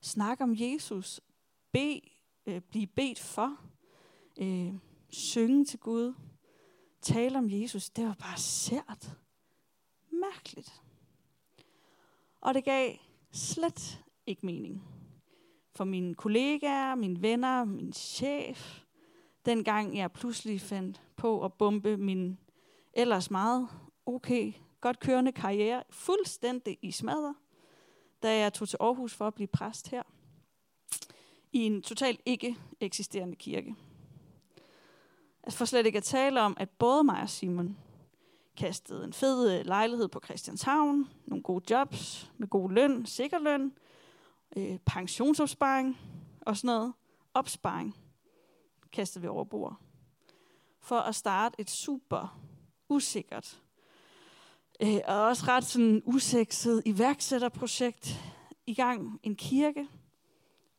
snakke 0.00 0.44
om 0.44 0.54
Jesus, 0.56 1.20
be, 1.72 2.00
øh, 2.46 2.60
blive 2.60 2.86
bedt 2.86 3.20
for, 3.20 3.60
øh, 4.38 4.74
synge 5.10 5.64
til 5.64 5.78
Gud, 5.78 6.14
tale 7.02 7.38
om 7.38 7.50
Jesus. 7.50 7.90
Det 7.90 8.06
var 8.06 8.14
bare 8.14 8.38
sært. 8.38 9.16
Mærkeligt. 10.10 10.82
Og 12.40 12.54
det 12.54 12.64
gav 12.64 12.96
slet 13.32 14.04
ikke 14.26 14.46
mening. 14.46 14.84
For 15.74 15.84
mine 15.84 16.14
kollegaer, 16.14 16.94
mine 16.94 17.22
venner, 17.22 17.64
min 17.64 17.92
chef, 17.92 18.80
dengang 19.46 19.96
jeg 19.96 20.12
pludselig 20.12 20.60
fandt 20.60 21.02
på 21.16 21.44
at 21.44 21.52
bombe 21.52 21.96
min 21.96 22.38
ellers 22.92 23.30
meget 23.30 23.68
okay, 24.06 24.52
godt 24.80 25.00
kørende 25.00 25.32
karriere 25.32 25.82
fuldstændig 25.90 26.78
i 26.82 26.90
smadder, 26.90 27.34
da 28.22 28.38
jeg 28.38 28.52
tog 28.52 28.68
til 28.68 28.76
Aarhus 28.80 29.14
for 29.14 29.26
at 29.26 29.34
blive 29.34 29.46
præst 29.46 29.88
her 29.88 30.02
i 31.52 31.58
en 31.58 31.82
totalt 31.82 32.20
ikke 32.26 32.56
eksisterende 32.80 33.36
kirke. 33.36 33.74
Altså 35.44 35.58
for 35.58 35.64
slet 35.64 35.86
ikke 35.86 35.96
at 35.96 36.04
tale 36.04 36.40
om, 36.40 36.56
at 36.60 36.70
både 36.70 37.04
mig 37.04 37.22
og 37.22 37.30
Simon 37.30 37.76
kastede 38.56 39.04
en 39.04 39.12
fed 39.12 39.58
øh, 39.58 39.66
lejlighed 39.66 40.08
på 40.08 40.20
Christianshavn, 40.24 41.08
nogle 41.26 41.42
gode 41.42 41.74
jobs 41.74 42.32
med 42.38 42.48
god 42.48 42.70
løn, 42.70 43.06
sikker 43.06 43.38
løn, 43.38 43.72
øh, 44.56 44.78
pensionsopsparing 44.86 45.98
og 46.40 46.56
sådan 46.56 46.68
noget. 46.68 46.92
Opsparing 47.34 47.96
kastede 48.92 49.22
vi 49.22 49.28
over 49.28 49.44
bord. 49.44 49.76
For 50.80 50.98
at 50.98 51.14
starte 51.14 51.60
et 51.60 51.70
super 51.70 52.38
usikkert 52.88 53.62
øh, 54.82 55.00
og 55.04 55.22
også 55.22 55.44
ret 55.48 55.64
sådan 55.64 56.02
usekset 56.04 56.82
iværksætterprojekt 56.84 58.20
i 58.66 58.74
gang. 58.74 59.20
En 59.22 59.36
kirke. 59.36 59.88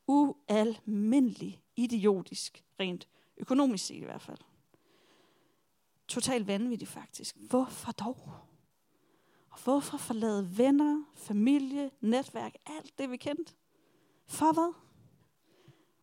Ualmindelig 0.08 1.62
idiotisk, 1.76 2.64
rent 2.80 3.08
økonomisk 3.38 3.86
set 3.86 3.96
i 3.96 4.06
hvert 4.06 4.22
fald. 4.22 4.38
Totalt 6.14 6.48
vanvittigt 6.48 6.92
faktisk. 6.92 7.38
Hvorfor 7.50 7.92
dog? 7.92 8.32
Og 9.50 9.60
hvorfor 9.64 9.98
forlade 9.98 10.58
venner, 10.58 11.04
familie, 11.16 11.92
netværk, 12.02 12.56
alt 12.66 12.98
det 12.98 13.12
vi 13.12 13.18
kendte? 13.18 13.54
For 14.26 14.54
hvad? 14.54 14.74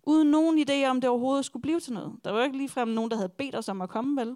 Uden 0.02 0.30
nogen 0.30 0.68
idé 0.68 0.86
om 0.86 1.00
det 1.00 1.10
overhovedet 1.10 1.44
skulle 1.44 1.62
blive 1.62 1.80
til 1.80 1.92
noget. 1.92 2.16
Der 2.24 2.30
var 2.30 2.38
jo 2.38 2.44
ikke 2.44 2.56
ligefrem 2.56 2.88
nogen, 2.88 3.10
der 3.10 3.16
havde 3.16 3.28
bedt 3.28 3.54
os 3.54 3.68
om 3.68 3.80
at 3.80 3.88
komme, 3.88 4.20
vel? 4.20 4.30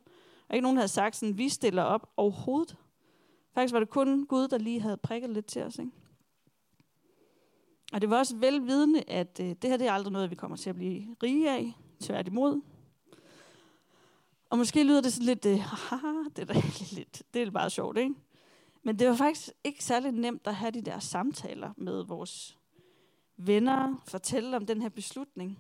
Og 0.49 0.55
ikke 0.55 0.63
nogen, 0.63 0.77
der 0.77 0.81
havde 0.81 0.93
sagt 0.93 1.17
sådan, 1.17 1.39
vi 1.39 1.49
stiller 1.49 1.83
op 1.83 2.13
overhovedet. 2.17 2.77
Faktisk 3.55 3.73
var 3.73 3.79
det 3.79 3.91
kun 3.91 4.27
Gud, 4.27 4.49
der 4.49 4.59
lige 4.59 4.81
havde 4.81 4.97
prikket 4.97 5.31
lidt 5.31 5.47
til 5.47 5.63
os. 5.63 5.79
Ikke? 5.79 5.93
Og 7.93 8.01
det 8.01 8.11
var 8.11 8.19
også 8.19 8.37
velvidende, 8.37 9.03
at 9.07 9.41
øh, 9.41 9.47
det 9.47 9.71
her 9.71 9.77
det 9.77 9.87
er 9.87 9.93
aldrig 9.93 10.13
noget, 10.13 10.31
vi 10.31 10.35
kommer 10.35 10.57
til 10.57 10.71
at 10.71 10.77
blive 10.77 11.17
rige 11.23 11.51
af. 11.51 11.73
Tværtimod. 12.01 12.61
Og 14.55 14.59
måske 14.59 14.85
lyder 14.85 15.01
det 15.01 15.13
sådan 15.13 15.27
lidt, 15.27 15.47
øh, 15.47 15.59
haha, 15.59 16.13
det 16.37 16.39
er 16.39 16.45
da 16.55 16.63
lidt, 16.99 17.23
det 17.35 17.43
er 17.43 17.51
bare 17.51 17.71
sjovt, 17.71 17.99
ikke? 17.99 18.15
Men 18.83 18.99
det 18.99 19.09
var 19.09 19.17
faktisk 19.17 19.51
ikke 19.65 19.85
særlig 19.85 20.13
nemt 20.13 20.47
at 20.47 20.55
have 20.55 20.71
de 20.71 20.81
der 20.83 20.99
samtaler 20.99 21.73
med 21.77 22.05
vores 22.05 22.59
venner, 23.37 24.03
fortælle 24.07 24.57
om 24.57 24.67
den 24.67 24.83
her 24.83 24.89
beslutning. 24.89 25.59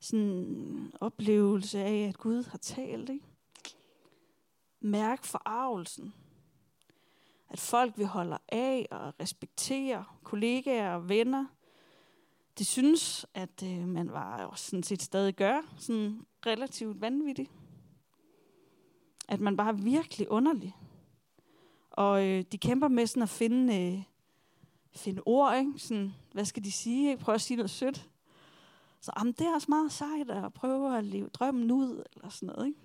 Sådan 0.00 0.20
en 0.20 0.92
oplevelse 1.00 1.78
af, 1.78 2.08
at 2.08 2.18
Gud 2.18 2.44
har 2.44 2.58
talt, 2.58 3.10
ikke? 3.10 3.26
Mærk 4.80 5.24
forarvelsen 5.24 6.14
at 7.48 7.60
folk 7.60 7.98
vi 7.98 8.04
holder 8.04 8.38
af 8.48 8.86
og 8.90 9.14
respekterer, 9.20 10.18
kollegaer 10.24 10.94
og 10.94 11.08
venner, 11.08 11.46
de 12.58 12.64
synes, 12.64 13.26
at 13.34 13.62
øh, 13.64 13.88
man 13.88 14.12
var 14.12 14.42
jo 14.42 14.54
sådan 14.54 14.82
set 14.82 15.02
stadig 15.02 15.34
gør, 15.34 15.60
sådan 15.76 16.26
relativt 16.48 17.00
vanvittig. 17.00 17.50
At 19.28 19.40
man 19.40 19.56
bare 19.56 19.68
er 19.68 19.72
virkelig 19.72 20.30
underlig. 20.30 20.76
Og 21.90 22.26
øh, 22.26 22.44
de 22.52 22.58
kæmper 22.58 22.88
med 22.88 23.06
sådan 23.06 23.22
at 23.22 23.28
finde, 23.28 23.92
øh, 23.92 24.02
finde 24.92 25.22
ord, 25.26 25.58
ikke? 25.58 25.72
Sådan, 25.76 26.14
hvad 26.32 26.44
skal 26.44 26.64
de 26.64 26.72
sige? 26.72 27.10
Ikke? 27.10 27.22
Prøve 27.22 27.34
at 27.34 27.40
sige 27.40 27.56
noget 27.56 27.70
sødt. 27.70 28.08
Så 29.00 29.12
jamen, 29.18 29.32
det 29.32 29.46
er 29.46 29.54
også 29.54 29.66
meget 29.68 29.92
sejt 29.92 30.30
at 30.30 30.54
prøve 30.54 30.98
at 30.98 31.04
leve 31.04 31.28
drømmen 31.28 31.70
ud, 31.70 32.04
eller 32.16 32.28
sådan 32.28 32.46
noget. 32.46 32.66
Ikke? 32.66 32.78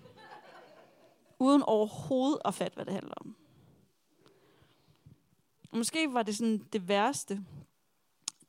Uden 1.38 1.62
overhovedet 1.62 2.38
at 2.44 2.54
fatte, 2.54 2.74
hvad 2.74 2.84
det 2.84 2.94
handler 2.94 3.14
om. 3.16 3.36
Og 5.70 5.78
måske 5.78 6.12
var 6.12 6.22
det 6.22 6.36
sådan 6.36 6.58
det 6.72 6.88
værste, 6.88 7.44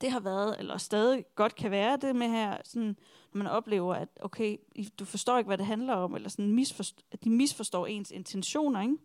det 0.01 0.11
har 0.11 0.19
været, 0.19 0.55
eller 0.59 0.77
stadig 0.77 1.25
godt 1.35 1.55
kan 1.55 1.71
være 1.71 1.97
det 1.97 2.15
med 2.15 2.27
her, 2.27 2.57
sådan, 2.63 2.97
når 3.33 3.37
man 3.37 3.47
oplever, 3.47 3.95
at 3.95 4.09
okay, 4.21 4.57
du 4.99 5.05
forstår 5.05 5.37
ikke, 5.37 5.47
hvad 5.47 5.57
det 5.57 5.65
handler 5.65 5.93
om, 5.93 6.15
eller 6.15 6.29
sådan 6.29 6.59
misforst- 6.59 7.05
at 7.11 7.23
de 7.23 7.29
misforstår 7.29 7.87
ens 7.87 8.11
intentioner, 8.11 8.81
ikke? 8.81 8.97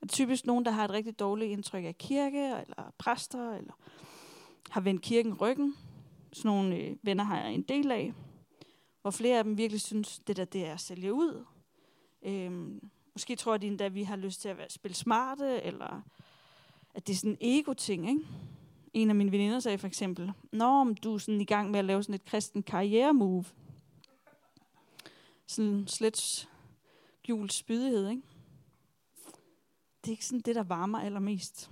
Og 0.00 0.08
typisk 0.08 0.46
nogen, 0.46 0.64
der 0.64 0.70
har 0.70 0.84
et 0.84 0.90
rigtig 0.90 1.18
dårligt 1.18 1.50
indtryk 1.50 1.84
af 1.84 1.98
kirke, 1.98 2.46
eller 2.46 2.92
præster, 2.98 3.52
eller 3.52 3.72
har 4.70 4.80
vendt 4.80 5.02
kirken 5.02 5.34
ryggen. 5.34 5.76
Sådan 6.32 6.48
nogle 6.48 6.76
øh, 6.76 6.96
venner 7.02 7.24
har 7.24 7.40
jeg 7.40 7.52
en 7.52 7.62
del 7.62 7.90
af, 7.90 8.12
hvor 9.02 9.10
flere 9.10 9.38
af 9.38 9.44
dem 9.44 9.58
virkelig 9.58 9.80
synes, 9.80 10.18
det 10.18 10.36
der 10.36 10.44
det 10.44 10.66
er 10.66 10.72
at 10.72 10.80
sælge 10.80 11.12
ud. 11.12 11.44
Øhm, 12.22 12.90
måske 13.12 13.36
tror 13.36 13.56
de 13.56 13.66
endda, 13.66 13.84
at 13.84 13.94
vi 13.94 14.02
har 14.02 14.16
lyst 14.16 14.40
til 14.40 14.48
at 14.48 14.58
være, 14.58 14.70
spille 14.70 14.94
smarte, 14.94 15.62
eller 15.62 16.02
at 16.94 17.06
det 17.06 17.12
er 17.12 17.16
sådan 17.16 17.36
en 17.40 17.58
ego-ting, 17.60 18.08
ikke? 18.08 18.26
En 18.98 19.10
af 19.10 19.16
mine 19.16 19.32
veninder 19.32 19.60
sagde 19.60 19.78
for 19.78 19.86
eksempel, 19.86 20.32
Nå, 20.52 20.64
om 20.64 20.94
du 20.94 21.14
er 21.14 21.18
sådan 21.18 21.40
i 21.40 21.44
gang 21.44 21.70
med 21.70 21.78
at 21.78 21.84
lave 21.84 22.02
sådan 22.02 22.14
et 22.14 22.24
kristen 22.24 22.62
karrieremove. 22.62 23.44
Sådan 25.46 25.86
slet 25.86 26.48
jul 27.28 27.50
spydighed, 27.50 28.08
ikke? 28.08 28.22
Det 30.00 30.08
er 30.08 30.10
ikke 30.10 30.26
sådan 30.26 30.40
det, 30.40 30.54
der 30.54 30.62
varmer 30.62 31.00
allermest. 31.00 31.70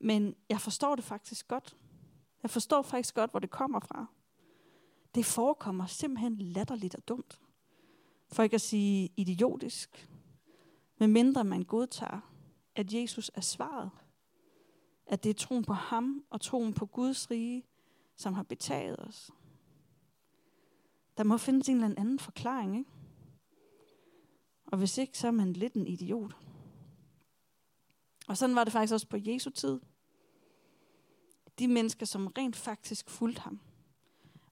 Men 0.00 0.34
jeg 0.48 0.60
forstår 0.60 0.94
det 0.94 1.04
faktisk 1.04 1.48
godt. 1.48 1.76
Jeg 2.42 2.50
forstår 2.50 2.82
faktisk 2.82 3.14
godt, 3.14 3.30
hvor 3.30 3.40
det 3.40 3.50
kommer 3.50 3.80
fra. 3.80 4.06
Det 5.14 5.24
forekommer 5.24 5.86
simpelthen 5.86 6.36
latterligt 6.38 6.94
og 6.94 7.08
dumt. 7.08 7.40
For 8.32 8.42
ikke 8.42 8.54
at 8.54 8.60
sige 8.60 9.12
idiotisk. 9.16 10.10
Men 10.98 11.12
mindre 11.12 11.44
man 11.44 11.62
godtager, 11.62 12.20
at 12.74 12.92
Jesus 12.92 13.30
er 13.34 13.40
svaret. 13.40 13.90
At 15.10 15.24
det 15.24 15.30
er 15.30 15.34
troen 15.34 15.64
på 15.64 15.72
ham 15.72 16.24
og 16.30 16.40
troen 16.40 16.74
på 16.74 16.86
Guds 16.86 17.30
rige, 17.30 17.66
som 18.16 18.34
har 18.34 18.42
betaget 18.42 18.98
os. 18.98 19.30
Der 21.16 21.24
må 21.24 21.36
findes 21.36 21.68
en 21.68 21.74
eller 21.74 22.00
anden 22.00 22.18
forklaring, 22.18 22.78
ikke? 22.78 22.90
Og 24.66 24.78
hvis 24.78 24.98
ikke, 24.98 25.18
så 25.18 25.26
er 25.26 25.30
man 25.30 25.52
lidt 25.52 25.74
en 25.74 25.86
idiot. 25.86 26.36
Og 28.28 28.36
sådan 28.36 28.56
var 28.56 28.64
det 28.64 28.72
faktisk 28.72 28.92
også 28.92 29.06
på 29.06 29.16
Jesu 29.20 29.50
tid. 29.50 29.80
De 31.58 31.68
mennesker, 31.68 32.06
som 32.06 32.26
rent 32.26 32.56
faktisk 32.56 33.10
fulgte 33.10 33.40
ham, 33.40 33.60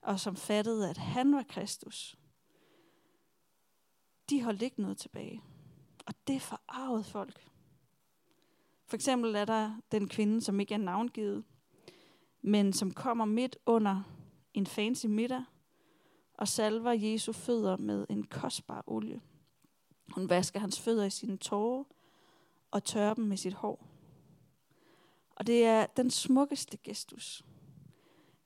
og 0.01 0.19
som 0.19 0.35
fattede, 0.35 0.89
at 0.89 0.97
han 0.97 1.35
var 1.35 1.43
Kristus, 1.43 2.17
de 4.29 4.43
holdt 4.43 4.61
ikke 4.61 4.81
noget 4.81 4.97
tilbage. 4.97 5.43
Og 6.05 6.13
det 6.27 6.41
forarvede 6.41 7.03
folk. 7.03 7.48
For 8.89 8.95
eksempel 8.95 9.35
er 9.35 9.45
der 9.45 9.81
den 9.91 10.07
kvinde, 10.07 10.41
som 10.41 10.59
ikke 10.59 10.73
er 10.73 10.77
navngivet, 10.77 11.43
men 12.41 12.73
som 12.73 12.91
kommer 12.91 13.25
midt 13.25 13.57
under 13.65 14.03
en 14.53 14.67
fancy 14.67 15.05
middag 15.05 15.43
og 16.33 16.47
salver 16.47 16.91
Jesu 16.91 17.31
fødder 17.31 17.77
med 17.77 18.05
en 18.09 18.23
kostbar 18.23 18.83
olie. 18.87 19.21
Hun 20.11 20.29
vasker 20.29 20.59
hans 20.59 20.81
fødder 20.81 21.05
i 21.05 21.09
sine 21.09 21.37
tårer 21.37 21.83
og 22.71 22.83
tørrer 22.83 23.13
dem 23.13 23.25
med 23.25 23.37
sit 23.37 23.53
hår. 23.53 23.87
Og 25.35 25.47
det 25.47 25.65
er 25.65 25.85
den 25.85 26.11
smukkeste 26.11 26.77
gestus. 26.77 27.45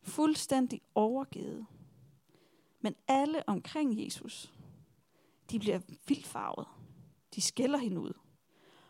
Fuldstændig 0.01 0.81
overgivet. 0.95 1.65
Men 2.81 2.95
alle 3.07 3.49
omkring 3.49 4.05
Jesus, 4.05 4.53
de 5.51 5.59
bliver 5.59 5.79
vildfarvet. 6.07 6.67
De 7.35 7.41
skælder 7.41 7.77
hende 7.77 8.01
ud. 8.01 8.13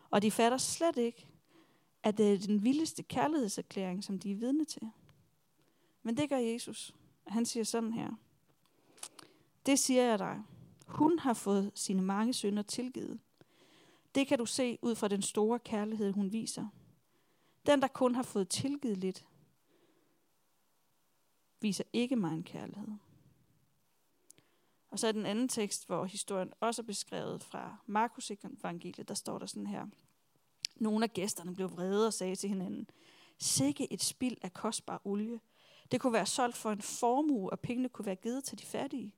Og 0.10 0.22
de 0.22 0.31
fatter 0.31 0.57
slet 0.57 0.98
ikke, 0.98 1.27
at 2.03 2.17
det 2.17 2.33
er 2.33 2.38
den 2.38 2.63
vildeste 2.63 3.03
kærlighedserklæring, 3.03 4.03
som 4.03 4.19
de 4.19 4.31
er 4.31 4.36
vidne 4.36 4.65
til. 4.65 4.91
Men 6.03 6.17
det 6.17 6.29
gør 6.29 6.38
Jesus. 6.38 6.95
Han 7.27 7.45
siger 7.45 7.63
sådan 7.63 7.93
her. 7.93 8.12
Det 9.65 9.79
siger 9.79 10.03
jeg 10.03 10.19
dig. 10.19 10.43
Hun 10.88 11.19
har 11.19 11.33
fået 11.33 11.72
sine 11.75 12.01
mange 12.01 12.33
synder 12.33 12.63
tilgivet. 12.63 13.19
Det 14.15 14.27
kan 14.27 14.38
du 14.38 14.45
se 14.45 14.79
ud 14.81 14.95
fra 14.95 15.07
den 15.07 15.22
store 15.22 15.60
kærlighed, 15.60 16.12
hun 16.12 16.31
viser. 16.31 16.67
Den, 17.65 17.81
der 17.81 17.88
kun 17.88 18.15
har 18.15 18.24
fået 18.24 18.50
tilgivet 18.50 18.98
lidt, 18.98 19.27
viser 21.62 21.83
ikke 21.93 22.15
mig 22.15 22.33
en 22.33 22.43
kærlighed. 22.43 22.88
Og 24.89 25.00
så 25.00 25.07
er 25.07 25.12
den 25.12 25.25
anden 25.25 25.48
tekst, 25.48 25.88
hvor 25.88 26.05
historien 26.05 26.53
også 26.60 26.81
er 26.81 26.86
beskrevet 26.86 27.43
fra 27.43 27.77
Markus 27.86 28.31
evangeliet, 28.31 29.07
der 29.07 29.13
står 29.13 29.39
der 29.39 29.45
sådan 29.45 29.67
her. 29.67 29.88
Nogle 30.75 31.03
af 31.03 31.13
gæsterne 31.13 31.56
blev 31.56 31.72
vrede 31.72 32.08
og 32.08 32.13
sagde 32.13 32.36
til 32.36 32.50
hinanden, 32.50 32.89
Sikke 33.38 33.94
et 33.94 34.03
spild 34.03 34.38
af 34.42 34.53
kostbar 34.53 35.01
olie. 35.06 35.39
Det 35.92 36.01
kunne 36.01 36.13
være 36.13 36.25
solgt 36.25 36.58
for 36.58 36.72
en 36.72 36.82
formue, 36.82 37.50
og 37.50 37.60
pengene 37.60 37.89
kunne 37.89 38.06
være 38.06 38.15
givet 38.15 38.44
til 38.44 38.60
de 38.60 38.65
fattige. 38.65 39.13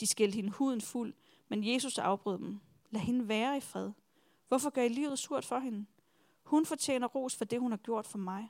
De 0.00 0.06
skældte 0.06 0.36
hende 0.36 0.50
huden 0.50 0.80
fuld, 0.80 1.14
men 1.48 1.64
Jesus 1.72 1.98
afbrød 1.98 2.38
dem. 2.38 2.60
Lad 2.90 3.00
hende 3.00 3.28
være 3.28 3.56
i 3.56 3.60
fred. 3.60 3.90
Hvorfor 4.48 4.70
gør 4.70 4.82
I 4.82 4.88
livet 4.88 5.18
surt 5.18 5.44
for 5.44 5.58
hende? 5.58 5.86
Hun 6.42 6.66
fortjener 6.66 7.06
ros 7.06 7.36
for 7.36 7.44
det, 7.44 7.60
hun 7.60 7.72
har 7.72 7.76
gjort 7.76 8.06
for 8.06 8.18
mig. 8.18 8.48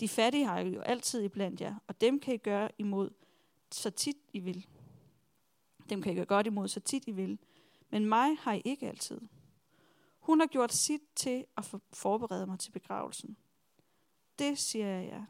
De 0.00 0.08
fattige 0.08 0.44
har 0.44 0.58
I 0.58 0.68
jo 0.68 0.80
altid 0.80 1.22
iblandt 1.22 1.60
jer, 1.60 1.74
og 1.86 2.00
dem 2.00 2.20
kan 2.20 2.34
I 2.34 2.36
gøre 2.36 2.68
imod 2.78 3.10
så 3.70 3.90
tit 3.90 4.16
I 4.32 4.38
vil. 4.38 4.66
Dem 5.90 6.02
kan 6.02 6.12
I 6.12 6.14
gøre 6.14 6.24
godt 6.24 6.46
imod 6.46 6.68
så 6.68 6.80
tit 6.80 7.04
I 7.06 7.10
vil. 7.10 7.38
Men 7.90 8.06
mig 8.06 8.36
har 8.38 8.52
I 8.52 8.62
ikke 8.64 8.88
altid. 8.88 9.20
Hun 10.20 10.40
har 10.40 10.46
gjort 10.46 10.72
sit 10.72 11.00
til 11.14 11.44
at 11.56 11.74
forberede 11.92 12.46
mig 12.46 12.58
til 12.58 12.70
begravelsen. 12.70 13.36
Det 14.38 14.58
siger 14.58 14.86
jeg 14.86 15.08
jer. 15.08 15.24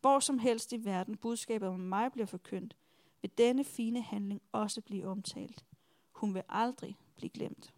Hvor 0.00 0.20
som 0.20 0.38
helst 0.38 0.72
i 0.72 0.84
verden 0.84 1.16
budskabet 1.16 1.68
om 1.68 1.80
mig 1.80 2.12
bliver 2.12 2.26
forkyndt, 2.26 2.76
vil 3.22 3.30
denne 3.38 3.64
fine 3.64 4.02
handling 4.02 4.42
også 4.52 4.80
blive 4.80 5.06
omtalt. 5.06 5.64
Hun 6.12 6.34
vil 6.34 6.42
aldrig 6.48 6.98
blive 7.16 7.30
glemt. 7.30 7.74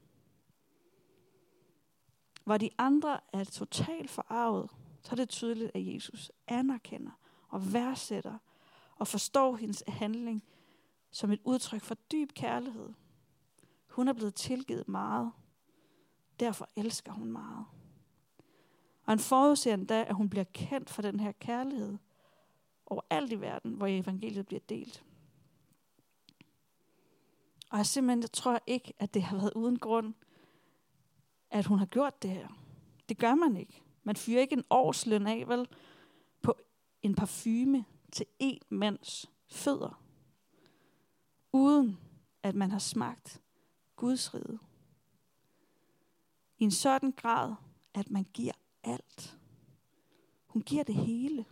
Hvor 2.45 2.57
de 2.57 2.71
andre 2.78 3.21
er 3.33 3.45
totalt 3.45 4.11
forarvet, 4.11 4.71
så 5.02 5.12
er 5.12 5.16
det 5.16 5.28
tydeligt, 5.28 5.71
at 5.75 5.95
Jesus 5.95 6.33
anerkender 6.47 7.11
og 7.49 7.73
værdsætter 7.73 8.38
og 8.97 9.07
forstår 9.07 9.57
hendes 9.57 9.83
handling 9.88 10.45
som 11.11 11.30
et 11.30 11.40
udtryk 11.45 11.83
for 11.83 11.95
dyb 11.95 12.33
kærlighed. 12.33 12.92
Hun 13.90 14.09
er 14.09 14.12
blevet 14.12 14.35
tilgivet 14.35 14.88
meget. 14.88 15.33
Derfor 16.40 16.68
elsker 16.76 17.12
hun 17.12 17.33
meget. 17.33 17.66
Og 19.02 19.12
han 19.12 19.18
forudser 19.18 19.75
endda, 19.75 20.04
at 20.04 20.14
hun 20.14 20.28
bliver 20.28 20.45
kendt 20.45 20.90
for 20.90 21.02
den 21.02 21.21
her 21.21 21.33
kærlighed 21.33 21.99
overalt 22.87 23.33
i 23.33 23.40
verden, 23.40 23.73
hvor 23.73 23.87
evangeliet 23.87 24.47
bliver 24.47 24.61
delt. 24.68 25.04
Og 27.71 27.78
jeg 27.78 27.87
simpelthen 27.87 28.23
jeg 28.23 28.33
tror 28.33 28.61
ikke, 28.66 28.92
at 28.99 29.14
det 29.14 29.23
har 29.23 29.37
været 29.37 29.52
uden 29.54 29.78
grund, 29.78 30.14
at 31.50 31.66
hun 31.66 31.78
har 31.78 31.87
gjort 31.87 32.23
det 32.23 32.30
her. 32.30 32.49
Det 33.09 33.18
gør 33.18 33.35
man 33.35 33.57
ikke. 33.57 33.83
Man 34.02 34.16
fyrer 34.16 34.40
ikke 34.40 34.57
en 34.57 34.64
årsløn 34.71 35.26
af, 35.26 35.49
vel, 35.49 35.68
på 36.42 36.54
en 37.02 37.14
parfume 37.14 37.85
til 38.12 38.26
en 38.38 38.59
mands 38.68 39.30
fødder, 39.47 40.02
uden 41.52 41.99
at 42.42 42.54
man 42.54 42.71
har 42.71 42.78
smagt 42.78 43.42
Guds 43.97 44.35
rige. 44.35 44.59
I 46.59 46.65
en 46.65 46.71
sådan 46.71 47.12
grad, 47.12 47.55
at 47.95 48.11
man 48.11 48.27
giver 48.33 48.53
alt. 48.85 49.38
Hun 50.47 50.62
giver 50.62 50.83
det 50.83 50.95
hele. 50.95 51.45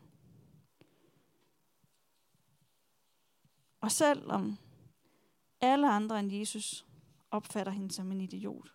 Og 3.80 3.92
selvom 3.92 4.56
alle 5.60 5.90
andre 5.90 6.20
end 6.20 6.32
Jesus 6.32 6.86
opfatter 7.30 7.72
hende 7.72 7.90
som 7.90 8.12
en 8.12 8.20
idiot 8.20 8.72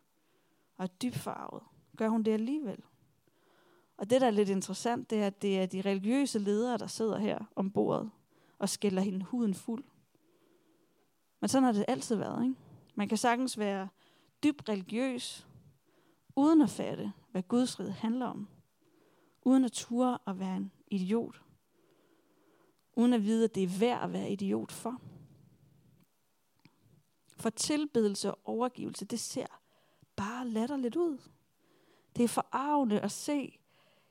og 0.77 0.83
er 0.83 0.87
dybt 0.87 1.15
farvet, 1.15 1.63
gør 1.97 2.07
hun 2.07 2.23
det 2.23 2.31
alligevel. 2.31 2.83
Og 3.97 4.09
det, 4.09 4.21
der 4.21 4.27
er 4.27 4.31
lidt 4.31 4.49
interessant, 4.49 5.09
det 5.09 5.21
er, 5.21 5.27
at 5.27 5.41
det 5.41 5.59
er 5.59 5.65
de 5.65 5.81
religiøse 5.81 6.39
ledere, 6.39 6.77
der 6.77 6.87
sidder 6.87 7.17
her 7.17 7.39
om 7.55 7.71
bordet 7.71 8.11
og 8.57 8.69
skælder 8.69 9.01
hende 9.01 9.25
huden 9.25 9.53
fuld. 9.53 9.83
Men 11.39 11.47
sådan 11.47 11.63
har 11.63 11.71
det 11.71 11.85
altid 11.87 12.15
været. 12.15 12.43
Ikke? 12.43 12.55
Man 12.95 13.07
kan 13.07 13.17
sagtens 13.17 13.57
være 13.57 13.87
dybt 14.43 14.69
religiøs, 14.69 15.47
uden 16.35 16.61
at 16.61 16.69
fatte, 16.69 17.11
hvad 17.31 17.43
Guds 17.43 17.79
rige 17.79 17.91
handler 17.91 18.25
om. 18.25 18.47
Uden 19.41 19.65
at 19.65 19.71
ture 19.71 20.17
at 20.27 20.39
være 20.39 20.57
en 20.57 20.71
idiot. 20.87 21.41
Uden 22.93 23.13
at 23.13 23.23
vide, 23.23 23.43
at 23.43 23.55
det 23.55 23.63
er 23.63 23.79
værd 23.79 24.03
at 24.03 24.13
være 24.13 24.31
idiot 24.31 24.71
for. 24.71 25.01
For 27.37 27.49
tilbedelse 27.49 28.31
og 28.31 28.39
overgivelse, 28.45 29.05
det 29.05 29.19
ser 29.19 29.45
bare 30.15 30.47
latterligt 30.47 30.95
ud. 30.95 31.17
Det 32.15 32.23
er 32.23 32.27
forarvende 32.27 32.99
at 32.99 33.11
se 33.11 33.59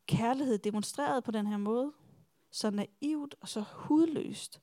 kærlighed 0.07 0.59
demonstreret 0.59 1.25
på 1.25 1.31
den 1.31 1.47
her 1.47 1.57
måde. 1.57 1.93
Så 2.51 2.71
naivt 2.71 3.35
og 3.41 3.49
så 3.49 3.61
hudløst. 3.61 4.61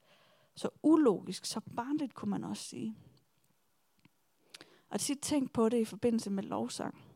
Så 0.55 0.69
ulogisk, 0.83 1.45
så 1.45 1.59
barnligt 1.75 2.13
kunne 2.13 2.31
man 2.31 2.43
også 2.43 2.63
sige. 2.63 2.95
Og 4.89 4.99
tit 4.99 5.19
tænk 5.19 5.51
på 5.51 5.69
det 5.69 5.79
i 5.79 5.85
forbindelse 5.85 6.29
med 6.29 6.43
lovsang. 6.43 7.06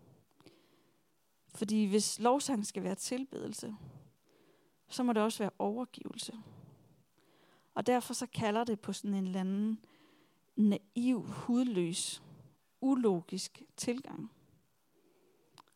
Fordi 1.54 1.86
hvis 1.86 2.20
lovsang 2.20 2.66
skal 2.66 2.84
være 2.84 2.96
tilbedelse, 2.96 3.76
så 4.90 5.04
må 5.04 5.14
det 5.14 5.24
også 5.24 5.44
være 5.44 5.52
overgivelse. 5.60 6.34
Og 7.74 7.88
derfor 7.88 8.14
så 8.14 8.28
kalder 8.28 8.64
det 8.64 8.80
på 8.80 8.94
sådan 8.94 9.14
en 9.14 9.26
eller 9.26 9.40
anden 9.40 9.86
naiv, 10.56 11.22
hudløs, 11.22 12.24
ulogisk 12.82 13.62
tilgang. 13.78 14.32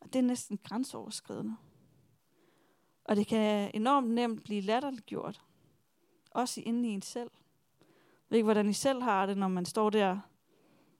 Og 0.00 0.12
det 0.12 0.18
er 0.18 0.22
næsten 0.22 0.58
grænseoverskridende. 0.64 1.56
Og 3.04 3.16
det 3.16 3.26
kan 3.26 3.70
enormt 3.74 4.10
nemt 4.10 4.44
blive 4.44 4.60
latterliggjort. 4.60 5.44
Også 6.30 6.62
inde 6.66 6.88
i 6.88 6.92
en 6.92 7.02
selv. 7.02 7.30
Jeg 7.80 8.30
ved 8.30 8.38
ikke, 8.38 8.44
hvordan 8.44 8.68
I 8.68 8.72
selv 8.72 9.02
har 9.02 9.26
det, 9.26 9.38
når 9.38 9.48
man 9.48 9.64
står 9.64 9.90
der, 9.90 10.18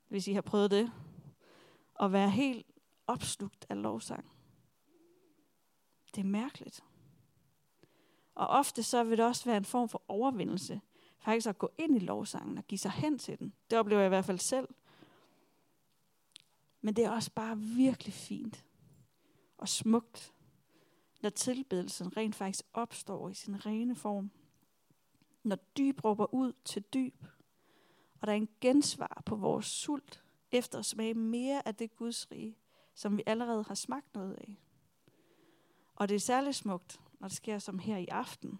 hvis 0.08 0.28
I 0.28 0.32
har 0.32 0.40
prøvet 0.40 0.70
det, 0.70 0.92
og 1.94 2.12
være 2.12 2.30
helt 2.30 2.66
opslugt 3.06 3.66
af 3.68 3.82
lovsang. 3.82 4.35
Det 6.16 6.22
er 6.22 6.26
mærkeligt. 6.26 6.84
Og 8.34 8.46
ofte 8.46 8.82
så 8.82 9.04
vil 9.04 9.18
det 9.18 9.26
også 9.26 9.44
være 9.44 9.56
en 9.56 9.64
form 9.64 9.88
for 9.88 10.02
overvindelse. 10.08 10.80
Faktisk 11.18 11.48
at 11.48 11.58
gå 11.58 11.70
ind 11.78 11.96
i 11.96 11.98
lovsangen 11.98 12.58
og 12.58 12.66
give 12.66 12.78
sig 12.78 12.90
hen 12.90 13.18
til 13.18 13.38
den. 13.38 13.52
Det 13.70 13.78
oplever 13.78 14.00
jeg 14.00 14.08
i 14.08 14.08
hvert 14.08 14.24
fald 14.24 14.38
selv. 14.38 14.68
Men 16.80 16.96
det 16.96 17.04
er 17.04 17.10
også 17.10 17.30
bare 17.34 17.58
virkelig 17.58 18.14
fint 18.14 18.64
og 19.58 19.68
smukt, 19.68 20.32
når 21.22 21.30
tilbedelsen 21.30 22.16
rent 22.16 22.34
faktisk 22.34 22.64
opstår 22.72 23.28
i 23.28 23.34
sin 23.34 23.66
rene 23.66 23.96
form. 23.96 24.30
Når 25.42 25.56
dyb 25.56 26.04
råber 26.04 26.34
ud 26.34 26.52
til 26.64 26.82
dyb, 26.82 27.24
og 28.20 28.26
der 28.26 28.32
er 28.32 28.36
en 28.36 28.48
gensvar 28.60 29.22
på 29.26 29.36
vores 29.36 29.66
sult 29.66 30.22
efter 30.50 30.78
at 30.78 30.84
smage 30.84 31.14
mere 31.14 31.68
af 31.68 31.74
det 31.74 31.96
Guds 31.96 32.30
rige, 32.30 32.56
som 32.94 33.16
vi 33.16 33.22
allerede 33.26 33.64
har 33.68 33.74
smagt 33.74 34.14
noget 34.14 34.34
af. 34.34 34.58
Og 35.96 36.08
det 36.08 36.14
er 36.14 36.20
særligt 36.20 36.56
smukt, 36.56 37.00
når 37.20 37.28
det 37.28 37.36
sker 37.36 37.58
som 37.58 37.78
her 37.78 37.96
i 37.96 38.06
aften, 38.06 38.58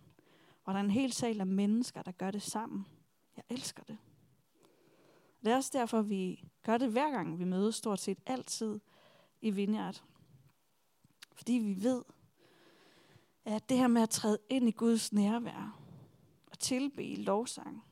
hvor 0.64 0.72
der 0.72 0.81
er 0.81 0.85
en 0.85 0.90
hel 0.90 1.12
sal 1.12 1.40
af 1.40 1.46
mennesker, 1.46 2.03
der 2.03 2.12
gør 2.12 2.31
det 2.31 2.42
sammen. 2.42 2.87
Jeg 3.37 3.44
elsker 3.49 3.83
det. 3.83 3.99
Det 5.44 5.53
er 5.53 5.57
også 5.57 5.70
derfor, 5.72 6.03
vi 6.03 6.44
gør 6.62 6.79
det 6.79 6.90
hver 6.90 7.11
gang, 7.11 7.38
vi 7.38 7.44
mødes 7.44 7.75
stort 7.75 8.01
set 8.01 8.18
altid 8.27 8.81
i 9.40 9.51
Vineyard. 9.51 10.05
Fordi 11.33 11.53
vi 11.53 11.83
ved, 11.83 12.03
at 13.44 13.68
det 13.68 13.77
her 13.79 13.88
med 13.88 14.03
at 14.03 14.11
træde 14.11 14.38
ind 14.51 14.68
i 14.68 14.72
Guds 14.72 15.12
nærvær 15.12 15.81
og 16.51 16.59
tilbe 16.59 17.05
i 17.05 17.16
lovsang, 17.16 17.85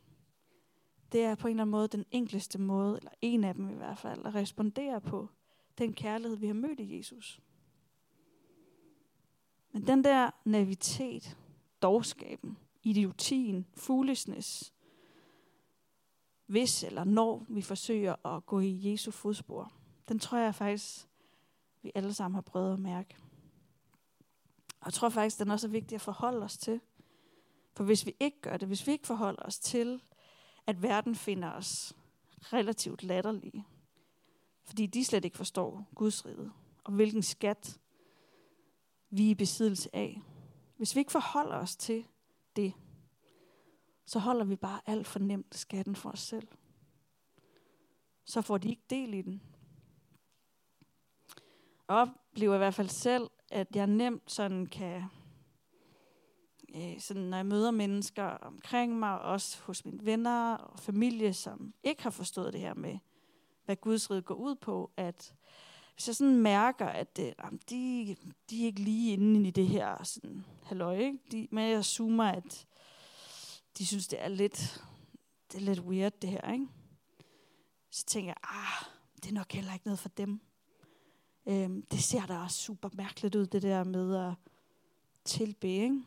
det 1.13 1.25
er 1.25 1.35
på 1.35 1.49
en 1.49 1.51
eller 1.51 1.63
anden 1.63 1.71
måde 1.71 1.89
den 1.89 2.05
enkleste 2.11 2.59
måde, 2.59 2.97
eller 2.97 3.11
en 3.21 3.45
af 3.45 3.55
dem 3.55 3.71
i 3.71 3.75
hvert 3.75 3.99
fald, 3.99 4.27
at 4.27 4.35
respondere 4.35 5.01
på 5.01 5.29
den 5.79 5.93
kærlighed, 5.93 6.37
vi 6.37 6.47
har 6.47 6.55
mødt 6.55 6.81
i 6.81 6.97
Jesus. 6.97 7.41
Men 9.75 9.87
den 9.87 10.05
der 10.05 10.31
navitet, 10.45 11.37
dårskaben, 11.83 12.59
idiotien, 12.83 13.67
foolishness, 13.75 14.73
hvis 16.47 16.85
eller 16.85 17.05
når 17.05 17.47
vi 17.49 17.63
forsøger 17.63 18.27
at 18.27 18.47
gå 18.47 18.61
i 18.61 18.91
Jesu 18.91 19.11
fodspor, 19.11 19.73
den 20.09 20.19
tror 20.19 20.39
jeg 20.39 20.55
faktisk, 20.55 21.09
vi 21.83 21.93
alle 21.95 22.15
sammen 22.15 22.35
har 22.35 22.43
prøvet 22.43 22.73
at 22.73 22.79
mærke. 22.79 23.17
Og 24.81 24.87
jeg 24.87 24.93
tror 24.93 25.09
faktisk, 25.09 25.39
den 25.39 25.51
også 25.51 25.67
er 25.67 25.71
vigtig 25.71 25.95
at 25.95 26.01
forholde 26.01 26.45
os 26.45 26.59
til. 26.59 26.81
For 27.77 27.85
hvis 27.85 28.07
vi 28.07 28.15
ikke 28.21 28.41
gør 28.41 28.57
det, 28.57 28.69
hvis 28.69 28.87
vi 28.87 28.93
ikke 28.93 29.07
forholder 29.07 29.43
os 29.43 29.59
til, 29.59 30.03
at 30.67 30.83
verden 30.83 31.15
finder 31.15 31.53
os 31.53 31.97
relativt 32.43 33.03
latterlige, 33.03 33.65
fordi 34.63 34.87
de 34.87 35.05
slet 35.05 35.25
ikke 35.25 35.37
forstår 35.37 35.89
Guds 35.95 36.27
rige, 36.27 36.51
og 36.85 36.93
hvilken 36.93 37.23
skat 37.23 37.79
vi 39.17 39.27
er 39.27 39.31
i 39.31 39.35
besiddelse 39.35 39.97
af. 39.97 40.21
Hvis 40.77 40.95
vi 40.95 41.01
ikke 41.01 41.13
forholder 41.13 41.57
os 41.57 41.77
til 41.77 42.07
det, 42.57 42.73
så 44.07 44.19
holder 44.19 44.45
vi 44.45 44.57
bare 44.57 44.81
alt 44.87 45.07
for 45.07 45.19
nemt 45.19 45.55
skatten 45.55 45.97
for 45.97 46.11
os 46.11 46.21
selv. 46.21 46.49
Så 48.25 48.43
får 48.43 48.59
de 48.59 48.69
ikke 48.69 48.85
del 48.91 49.15
i 49.15 49.23
den. 49.23 49.43
Og 51.87 51.97
oplever 51.97 52.55
i 52.55 52.59
hvert 52.59 52.75
fald 52.75 52.89
selv, 52.89 53.31
at 53.51 53.77
jeg 53.77 53.87
nemt 53.87 54.31
sådan 54.31 54.67
kan 54.67 55.05
øh, 56.77 57.01
sådan, 57.01 57.23
når 57.23 57.37
jeg 57.37 57.47
møder 57.47 57.71
mennesker 57.71 58.25
omkring 58.25 58.99
mig, 58.99 59.21
også 59.21 59.63
hos 59.63 59.85
mine 59.85 60.05
venner 60.05 60.55
og 60.55 60.79
familie, 60.79 61.33
som 61.33 61.75
ikke 61.83 62.03
har 62.03 62.11
forstået 62.11 62.53
det 62.53 62.61
her 62.61 62.75
med, 62.75 62.99
hvad 63.65 63.77
Guds 63.77 64.11
rige 64.11 64.23
går 64.23 64.35
ud 64.35 64.55
på, 64.55 64.91
at 64.97 65.35
hvis 65.95 66.07
jeg 66.09 66.17
sådan 66.17 66.37
mærker, 66.37 66.87
at 66.87 67.19
øh, 67.21 67.33
de, 67.71 68.17
de 68.51 68.63
er 68.63 68.67
ikke 68.67 68.81
lige 68.81 69.13
inde 69.13 69.49
i 69.49 69.51
det 69.51 69.69
her 69.69 70.05
sådan, 70.05 70.45
halløj, 70.63 70.99
ikke? 70.99 71.19
De, 71.33 71.49
men 71.51 71.71
jeg 71.71 71.85
zoomer, 71.85 72.25
at 72.25 72.67
de 73.79 73.87
synes, 73.87 74.09
det 74.09 74.23
er 74.23 74.29
lidt, 74.29 74.85
det 75.53 75.59
er 75.59 75.65
lidt 75.65 75.81
weird, 75.81 76.13
det 76.23 76.31
her, 76.31 76.53
ikke? 76.53 76.67
Så 77.91 78.05
tænker 78.05 78.29
jeg, 78.29 78.37
ah, 78.43 78.89
det 79.17 79.31
er 79.31 79.35
nok 79.35 79.53
heller 79.53 79.73
ikke 79.73 79.87
noget 79.87 79.99
for 79.99 80.09
dem. 80.09 80.41
Øhm, 81.47 81.83
det 81.83 82.03
ser 82.03 82.27
da 82.27 82.39
også 82.39 82.59
super 82.59 82.89
mærkeligt 82.93 83.35
ud, 83.35 83.47
det 83.47 83.63
der 83.63 83.85
med 83.85 84.17
at 84.17 84.35
tilbe, 85.25 85.69
ikke? 85.69 86.03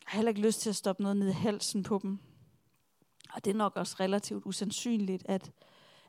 Jeg 0.00 0.10
har 0.10 0.18
heller 0.18 0.28
ikke 0.28 0.40
lyst 0.40 0.60
til 0.60 0.70
at 0.70 0.76
stoppe 0.76 1.02
noget 1.02 1.16
ned 1.16 1.28
i 1.28 1.32
halsen 1.32 1.82
på 1.82 1.98
dem. 2.02 2.18
Og 3.32 3.44
det 3.44 3.50
er 3.50 3.54
nok 3.54 3.76
også 3.76 3.96
relativt 4.00 4.46
usandsynligt, 4.46 5.22
at, 5.28 5.52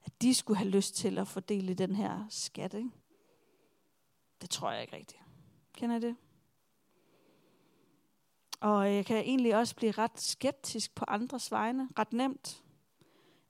at 0.08 0.22
de 0.22 0.34
skulle 0.34 0.58
have 0.58 0.70
lyst 0.70 0.96
til 0.96 1.18
at 1.18 1.28
fordele 1.28 1.74
den 1.74 1.96
her 1.96 2.26
skat. 2.30 2.74
Ikke? 2.74 2.90
Det 4.42 4.50
tror 4.50 4.72
jeg 4.72 4.82
ikke 4.82 4.96
rigtigt. 4.96 5.22
Kender 5.74 5.96
I 5.96 6.00
det? 6.00 6.16
Og 8.60 8.94
jeg 8.94 9.06
kan 9.06 9.18
egentlig 9.18 9.56
også 9.56 9.76
blive 9.76 9.92
ret 9.92 10.20
skeptisk 10.20 10.96
på 10.96 11.06
andres 11.08 11.52
vegne. 11.52 11.90
Ret 12.00 12.14
nemt. 12.14 12.64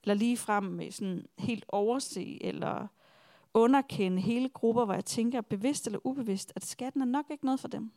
Eller 0.04 0.14
lige 0.14 0.38
frem 0.38 0.64
med 0.64 0.92
sådan 0.92 1.26
helt 1.38 1.66
overse 1.68 2.44
eller 2.44 2.88
underkende 3.54 4.22
hele 4.22 4.50
grupper, 4.50 4.86
hvor 4.86 4.94
jeg 4.94 5.06
tænker 5.06 5.42
bevidst 5.42 5.86
eller 5.86 6.00
ubevidst, 6.04 6.54
at 6.56 6.66
skatten 6.66 7.02
er 7.02 7.06
nok 7.06 7.26
ikke 7.30 7.46
noget 7.46 7.60
for 7.60 7.68
dem. 7.68 7.92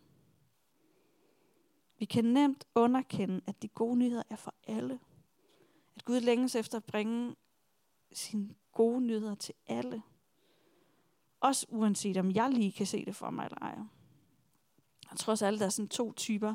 Vi 1.99 2.05
kan 2.05 2.25
nemt 2.25 2.65
underkende, 2.75 3.41
at 3.47 3.63
de 3.63 3.69
gode 3.69 3.97
nyheder 3.97 4.23
er 4.31 4.37
for 4.37 4.55
alle. 4.67 5.01
At 5.97 6.05
Gud 6.05 6.21
længes 6.21 6.55
efter 6.55 6.79
at 6.79 6.85
bringe 6.85 7.37
sine 8.13 8.55
gode 8.73 9.01
nyheder 9.01 9.35
til 9.35 9.55
alle. 9.67 10.03
Også 11.41 11.67
uanset 11.69 12.17
om 12.17 12.31
jeg 12.31 12.51
lige 12.51 12.73
kan 12.73 12.87
se 12.87 13.05
det 13.05 13.17
for 13.17 13.31
mig 13.31 13.45
eller 13.45 13.59
ej. 13.59 13.79
Jeg 15.11 15.19
tror 15.19 15.31
også, 15.31 15.47
alle 15.47 15.59
der 15.59 15.65
er 15.65 15.71
sådan 15.71 15.89
to 15.89 16.13
typer, 16.13 16.55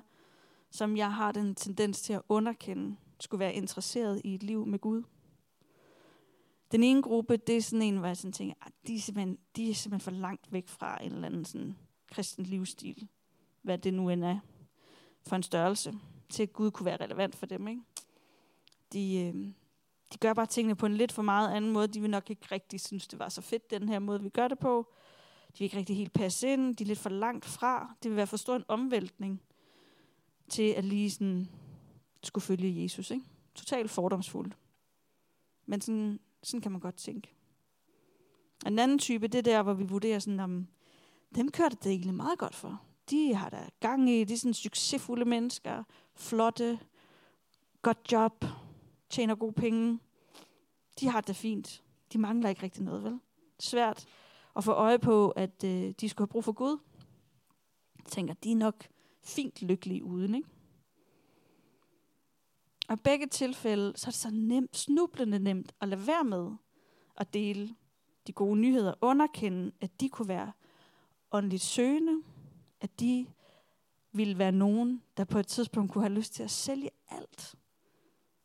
som 0.71 0.97
jeg 0.97 1.13
har 1.13 1.31
den 1.31 1.55
tendens 1.55 2.01
til 2.01 2.13
at 2.13 2.21
underkende, 2.29 2.95
skulle 3.19 3.39
være 3.39 3.53
interesseret 3.53 4.21
i 4.23 4.35
et 4.35 4.43
liv 4.43 4.65
med 4.65 4.79
Gud. 4.79 5.03
Den 6.71 6.83
ene 6.83 7.01
gruppe, 7.01 7.37
det 7.37 7.57
er 7.57 7.61
sådan 7.61 7.81
en, 7.81 7.97
hvor 7.97 8.07
jeg 8.07 8.17
sådan 8.17 8.31
tænker, 8.31 8.55
at 8.61 8.71
de 8.87 8.95
er, 8.95 8.99
simpelthen, 8.99 9.37
de 9.55 9.69
er 9.69 9.73
simpelthen 9.73 10.13
for 10.13 10.21
langt 10.21 10.51
væk 10.51 10.67
fra 10.67 11.03
en 11.03 11.11
eller 11.11 11.27
anden 11.27 11.45
sådan 11.45 11.77
kristen 12.11 12.45
livsstil. 12.45 13.07
Hvad 13.61 13.77
det 13.77 13.93
nu 13.93 14.09
end 14.09 14.23
er 14.23 14.39
for 15.21 15.35
en 15.35 15.43
størrelse, 15.43 15.93
til 16.29 16.43
at 16.43 16.53
Gud 16.53 16.71
kunne 16.71 16.85
være 16.85 17.03
relevant 17.03 17.35
for 17.35 17.45
dem. 17.45 17.67
Ikke? 17.67 17.81
De, 18.93 19.17
øh, 19.17 19.51
de 20.13 20.17
gør 20.17 20.33
bare 20.33 20.45
tingene 20.45 20.75
på 20.75 20.85
en 20.85 20.93
lidt 20.93 21.11
for 21.11 21.21
meget 21.21 21.55
anden 21.55 21.71
måde. 21.71 21.87
De 21.87 22.01
vil 22.01 22.09
nok 22.09 22.29
ikke 22.29 22.47
rigtig 22.51 22.81
synes, 22.81 23.07
det 23.07 23.19
var 23.19 23.29
så 23.29 23.41
fedt, 23.41 23.71
den 23.71 23.89
her 23.89 23.99
måde, 23.99 24.23
vi 24.23 24.29
gør 24.29 24.47
det 24.47 24.59
på. 24.59 24.93
De 25.47 25.59
vil 25.59 25.65
ikke 25.65 25.77
rigtig 25.77 25.95
helt 25.97 26.13
passe 26.13 26.53
ind. 26.53 26.75
De 26.75 26.83
er 26.83 26.87
lidt 26.87 26.99
for 26.99 27.09
langt 27.09 27.45
fra. 27.45 27.95
Det 28.03 28.11
vil 28.11 28.15
være 28.15 28.27
for 28.27 28.37
stor 28.37 28.55
en 28.55 28.63
omvæltning 28.67 29.41
til 30.49 30.69
at 30.71 30.83
lige 30.85 31.11
sådan 31.11 31.49
skulle 32.23 32.43
følge 32.43 32.83
Jesus. 32.83 33.11
Ikke? 33.11 33.25
Totalt 33.55 33.91
fordomsfuldt. 33.91 34.57
Men 35.65 35.81
sådan, 35.81 36.19
sådan 36.43 36.61
kan 36.61 36.71
man 36.71 36.81
godt 36.81 36.95
tænke. 36.95 37.33
Og 38.65 38.71
en 38.71 38.79
anden 38.79 38.99
type, 38.99 39.27
det 39.27 39.37
er 39.37 39.41
der, 39.41 39.63
hvor 39.63 39.73
vi 39.73 39.83
vurderer 39.83 40.19
sådan, 40.19 40.39
om 40.39 40.67
dem 41.35 41.51
kører 41.51 41.69
det 41.69 41.85
egentlig 41.85 42.13
meget 42.13 42.39
godt 42.39 42.55
for. 42.55 42.81
De 43.09 43.35
har 43.35 43.49
der 43.49 43.69
gang 43.79 44.09
i, 44.09 44.23
de 44.23 44.33
er 44.33 44.37
sådan 44.37 44.53
succesfulde 44.53 45.25
mennesker, 45.25 45.83
flotte, 46.15 46.79
godt 47.81 48.11
job, 48.11 48.45
tjener 49.15 49.35
gode 49.35 49.53
penge. 49.53 49.99
De 50.99 51.07
har 51.07 51.21
det 51.21 51.35
fint. 51.35 51.83
De 52.13 52.17
mangler 52.17 52.49
ikke 52.49 52.63
rigtig 52.63 52.83
noget, 52.83 53.03
vel? 53.03 53.19
Svært 53.59 54.05
at 54.55 54.63
få 54.63 54.71
øje 54.71 54.99
på, 54.99 55.29
at 55.29 55.63
øh, 55.63 55.93
de 55.99 56.09
skulle 56.09 56.25
have 56.25 56.31
brug 56.31 56.43
for 56.43 56.51
Gud. 56.51 56.77
Jeg 57.97 58.05
tænker, 58.05 58.33
de 58.33 58.51
er 58.51 58.55
nok 58.55 58.87
fint 59.23 59.61
lykkelige 59.61 60.03
uden, 60.03 60.35
ikke? 60.35 60.49
Og 62.87 62.93
i 62.93 63.01
begge 63.03 63.27
tilfælde, 63.27 63.93
så 63.95 64.07
er 64.07 64.11
det 64.11 64.19
så 64.19 64.29
nemt, 64.31 64.77
snublende 64.77 65.39
nemt 65.39 65.73
at 65.81 65.87
lade 65.87 66.07
være 66.07 66.23
med 66.23 66.51
at 67.17 67.33
dele 67.33 67.75
de 68.27 68.33
gode 68.33 68.59
nyheder, 68.59 68.93
underkende, 69.01 69.71
at 69.81 70.01
de 70.01 70.09
kunne 70.09 70.27
være 70.27 70.51
åndeligt 71.31 71.63
søgende, 71.63 72.23
at 72.81 72.99
de 72.99 73.27
ville 74.11 74.37
være 74.37 74.51
nogen, 74.51 75.01
der 75.17 75.23
på 75.23 75.39
et 75.39 75.47
tidspunkt 75.47 75.91
kunne 75.91 76.03
have 76.03 76.13
lyst 76.13 76.33
til 76.33 76.43
at 76.43 76.51
sælge 76.51 76.89
alt, 77.09 77.55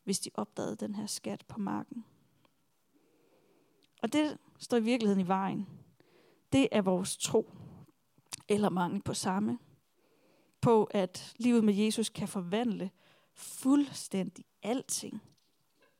hvis 0.05 0.21
de 0.21 0.31
opdagede 0.35 0.77
den 0.77 0.95
her 0.95 1.07
skat 1.07 1.45
på 1.49 1.61
marken. 1.61 2.05
Og 4.03 4.13
det 4.13 4.39
står 4.59 4.77
i 4.77 4.83
virkeligheden 4.83 5.25
i 5.25 5.29
vejen. 5.29 5.67
Det 6.53 6.69
er 6.73 6.83
vores 6.83 7.17
tro, 7.17 7.51
eller 8.49 8.71
mangel 8.71 9.03
på 9.03 9.15
samme, 9.15 9.59
på 10.61 10.85
at 10.85 11.35
livet 11.37 11.65
med 11.65 11.75
Jesus 11.75 12.09
kan 12.09 12.29
forvandle 12.29 12.91
fuldstændig 13.35 14.45
alting. 14.63 15.23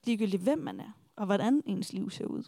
Ligegyldigt 0.05 0.43
hvem 0.43 0.59
man 0.59 0.81
er, 0.81 0.93
og 1.17 1.27
hvordan 1.27 1.63
ens 1.67 1.93
liv 1.93 2.11
ser 2.11 2.27
ud. 2.27 2.45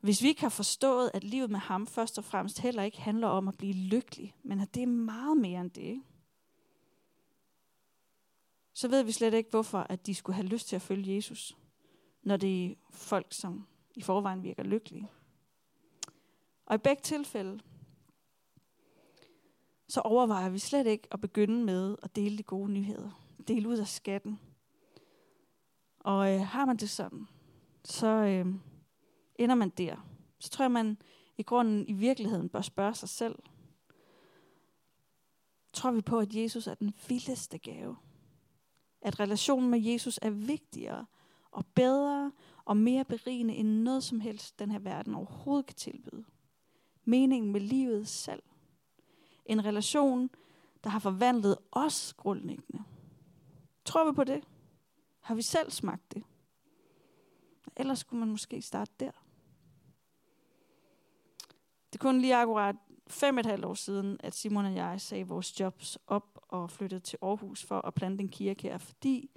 Hvis 0.00 0.22
vi 0.22 0.28
ikke 0.28 0.40
har 0.40 0.48
forstået, 0.48 1.10
at 1.14 1.24
livet 1.24 1.50
med 1.50 1.58
ham 1.58 1.86
først 1.86 2.18
og 2.18 2.24
fremmest 2.24 2.58
heller 2.58 2.82
ikke 2.82 3.00
handler 3.00 3.28
om 3.28 3.48
at 3.48 3.58
blive 3.58 3.72
lykkelig, 3.72 4.34
men 4.42 4.60
at 4.60 4.74
det 4.74 4.82
er 4.82 4.86
meget 4.86 5.36
mere 5.36 5.60
end 5.60 5.70
det, 5.70 5.82
ikke? 5.82 6.02
Så 8.76 8.88
ved 8.88 9.02
vi 9.02 9.12
slet 9.12 9.34
ikke, 9.34 9.50
hvorfor 9.50 9.78
at 9.78 10.06
de 10.06 10.14
skulle 10.14 10.36
have 10.36 10.46
lyst 10.46 10.68
til 10.68 10.76
at 10.76 10.82
følge 10.82 11.14
Jesus, 11.14 11.56
når 12.22 12.36
det 12.36 12.70
er 12.70 12.74
folk, 12.90 13.26
som 13.30 13.66
i 13.94 14.02
forvejen 14.02 14.42
virker 14.42 14.62
lykkelige. 14.62 15.10
Og 16.66 16.74
i 16.74 16.78
begge 16.78 17.02
tilfælde, 17.02 17.60
så 19.88 20.00
overvejer 20.00 20.48
vi 20.48 20.58
slet 20.58 20.86
ikke 20.86 21.08
at 21.10 21.20
begynde 21.20 21.64
med 21.64 21.96
at 22.02 22.16
dele 22.16 22.38
de 22.38 22.42
gode 22.42 22.72
nyheder. 22.72 23.10
Dele 23.48 23.68
ud 23.68 23.76
af 23.76 23.86
skatten. 23.86 24.40
Og 26.00 26.34
øh, 26.34 26.40
har 26.40 26.64
man 26.64 26.76
det 26.76 26.90
sådan, 26.90 27.28
så 27.84 28.06
øh, 28.06 28.46
ender 29.36 29.54
man 29.54 29.70
der. 29.70 29.96
Så 30.38 30.50
tror 30.50 30.62
jeg, 30.62 30.70
man 30.70 30.98
i 31.38 31.42
grunden 31.42 31.88
i 31.88 31.92
virkeligheden 31.92 32.48
bør 32.48 32.60
spørge 32.60 32.94
sig 32.94 33.08
selv. 33.08 33.38
Tror 35.72 35.90
vi 35.90 36.00
på, 36.00 36.18
at 36.18 36.34
Jesus 36.34 36.66
er 36.66 36.74
den 36.74 36.94
vildeste 37.08 37.58
gave? 37.58 37.96
At 39.06 39.20
relationen 39.20 39.70
med 39.70 39.80
Jesus 39.80 40.18
er 40.22 40.30
vigtigere 40.30 41.06
og 41.50 41.66
bedre 41.66 42.32
og 42.64 42.76
mere 42.76 43.04
berigende 43.04 43.54
end 43.54 43.68
noget 43.68 44.04
som 44.04 44.20
helst, 44.20 44.58
den 44.58 44.70
her 44.70 44.78
verden 44.78 45.14
overhovedet 45.14 45.66
kan 45.66 45.76
tilbyde. 45.76 46.24
Meningen 47.04 47.52
med 47.52 47.60
livet 47.60 48.08
selv. 48.08 48.42
En 49.44 49.64
relation, 49.64 50.30
der 50.84 50.90
har 50.90 50.98
forvandlet 50.98 51.58
os 51.72 52.14
grundlæggende. 52.16 52.84
Tror 53.84 54.10
vi 54.10 54.14
på 54.14 54.24
det? 54.24 54.44
Har 55.20 55.34
vi 55.34 55.42
selv 55.42 55.70
smagt 55.70 56.14
det? 56.14 56.24
Ellers 57.76 57.98
skulle 57.98 58.20
man 58.20 58.30
måske 58.30 58.62
starte 58.62 58.92
der. 59.00 59.10
Det 61.92 62.00
er 62.00 62.02
kun 62.02 62.20
lige 62.20 62.36
akkurat 62.36 62.76
fem 63.08 63.36
og 63.36 63.40
et 63.40 63.46
halvt 63.46 63.64
år 63.64 63.74
siden, 63.74 64.16
at 64.20 64.34
Simon 64.34 64.64
og 64.64 64.74
jeg 64.74 65.00
sagde 65.00 65.28
vores 65.28 65.60
jobs 65.60 65.98
op 66.06 66.38
og 66.48 66.70
flyttede 66.70 67.00
til 67.00 67.18
Aarhus 67.22 67.64
for 67.64 67.86
at 67.86 67.94
plante 67.94 68.22
en 68.22 68.28
kirke 68.28 68.62
her, 68.62 68.78
fordi 68.78 69.30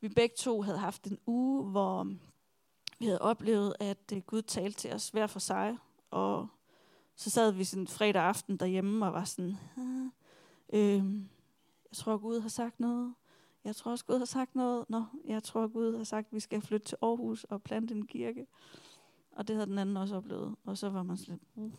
vi 0.00 0.08
begge 0.08 0.34
to 0.38 0.62
havde 0.62 0.78
haft 0.78 1.06
en 1.06 1.18
uge, 1.26 1.70
hvor 1.70 2.04
vi 2.98 3.06
havde 3.06 3.22
oplevet, 3.22 3.74
at 3.80 4.12
øh, 4.12 4.22
Gud 4.22 4.42
talte 4.42 4.78
til 4.78 4.92
os 4.92 5.08
hver 5.08 5.26
for 5.26 5.38
sig, 5.38 5.78
og 6.10 6.48
så 7.16 7.30
sad 7.30 7.52
vi 7.52 7.64
sådan 7.64 7.86
fredag 7.86 8.22
aften 8.22 8.56
derhjemme 8.56 9.06
og 9.06 9.12
var 9.12 9.24
sådan, 9.24 9.56
øh, 10.72 11.04
jeg 11.90 11.96
tror 11.96 12.16
Gud 12.16 12.40
har 12.40 12.48
sagt 12.48 12.80
noget, 12.80 13.14
jeg 13.64 13.76
tror 13.76 13.90
også 13.90 14.04
Gud 14.04 14.18
har 14.18 14.24
sagt 14.24 14.54
noget, 14.54 14.84
nå, 14.88 15.04
jeg 15.24 15.42
tror 15.42 15.66
Gud 15.66 15.96
har 15.96 16.04
sagt, 16.04 16.26
at 16.26 16.32
vi 16.32 16.40
skal 16.40 16.60
flytte 16.60 16.86
til 16.86 16.98
Aarhus 17.02 17.44
og 17.44 17.62
plante 17.62 17.94
en 17.94 18.06
kirke. 18.06 18.46
Og 19.32 19.48
det 19.48 19.56
havde 19.56 19.66
den 19.66 19.78
anden 19.78 19.96
også 19.96 20.16
oplevet. 20.16 20.56
Og 20.64 20.78
så 20.78 20.90
var 20.90 21.02
man 21.02 21.16
sådan 21.16 21.40
uh, 21.54 21.72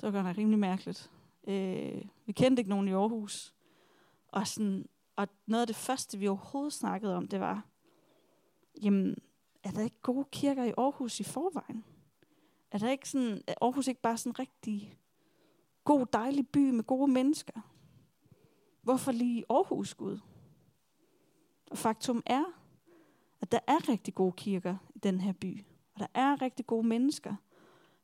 det 0.00 0.06
var 0.06 0.18
godt 0.18 0.26
nok 0.26 0.38
rimelig 0.38 0.58
mærkeligt. 0.58 1.10
Øh, 1.48 2.02
vi 2.26 2.32
kendte 2.32 2.60
ikke 2.60 2.70
nogen 2.70 2.88
i 2.88 2.92
Aarhus. 2.92 3.54
Og, 4.28 4.46
sådan, 4.46 4.88
og 5.16 5.28
noget 5.46 5.60
af 5.60 5.66
det 5.66 5.76
første, 5.76 6.18
vi 6.18 6.28
overhovedet 6.28 6.72
snakkede 6.72 7.16
om, 7.16 7.28
det 7.28 7.40
var, 7.40 7.66
jamen, 8.82 9.16
er 9.64 9.70
der 9.70 9.82
ikke 9.82 10.00
gode 10.02 10.26
kirker 10.32 10.64
i 10.64 10.72
Aarhus 10.78 11.20
i 11.20 11.24
forvejen? 11.24 11.84
Er 12.70 12.78
der 12.78 12.90
ikke 12.90 13.08
sådan, 13.08 13.42
er 13.46 13.54
Aarhus 13.62 13.88
ikke 13.88 14.00
bare 14.00 14.16
sådan 14.16 14.30
en 14.30 14.38
rigtig 14.38 14.98
god, 15.84 16.06
dejlig 16.12 16.48
by 16.48 16.70
med 16.70 16.84
gode 16.84 17.12
mennesker? 17.12 17.60
Hvorfor 18.82 19.12
lige 19.12 19.44
Aarhus, 19.50 19.94
Gud? 19.94 20.18
Og 21.70 21.78
faktum 21.78 22.22
er, 22.26 22.44
at 23.40 23.52
der 23.52 23.58
er 23.66 23.88
rigtig 23.88 24.14
gode 24.14 24.32
kirker 24.32 24.76
i 24.94 24.98
den 24.98 25.20
her 25.20 25.32
by. 25.32 25.64
Og 25.94 26.00
der 26.00 26.06
er 26.14 26.42
rigtig 26.42 26.66
gode 26.66 26.86
mennesker 26.86 27.34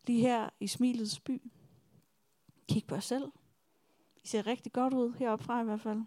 lige 0.07 0.21
her 0.21 0.49
i 0.61 0.67
Smilets 0.67 1.21
by. 1.21 1.53
Kig 2.69 2.85
på 2.87 2.95
os 2.95 3.05
selv. 3.05 3.33
I 4.25 4.29
ser 4.29 4.47
rigtig 4.47 4.73
godt 4.73 4.95
ud 4.95 5.13
heroppe 5.19 5.45
fra 5.45 5.61
i 5.61 5.65
hvert 5.65 5.81
fald. 5.81 6.03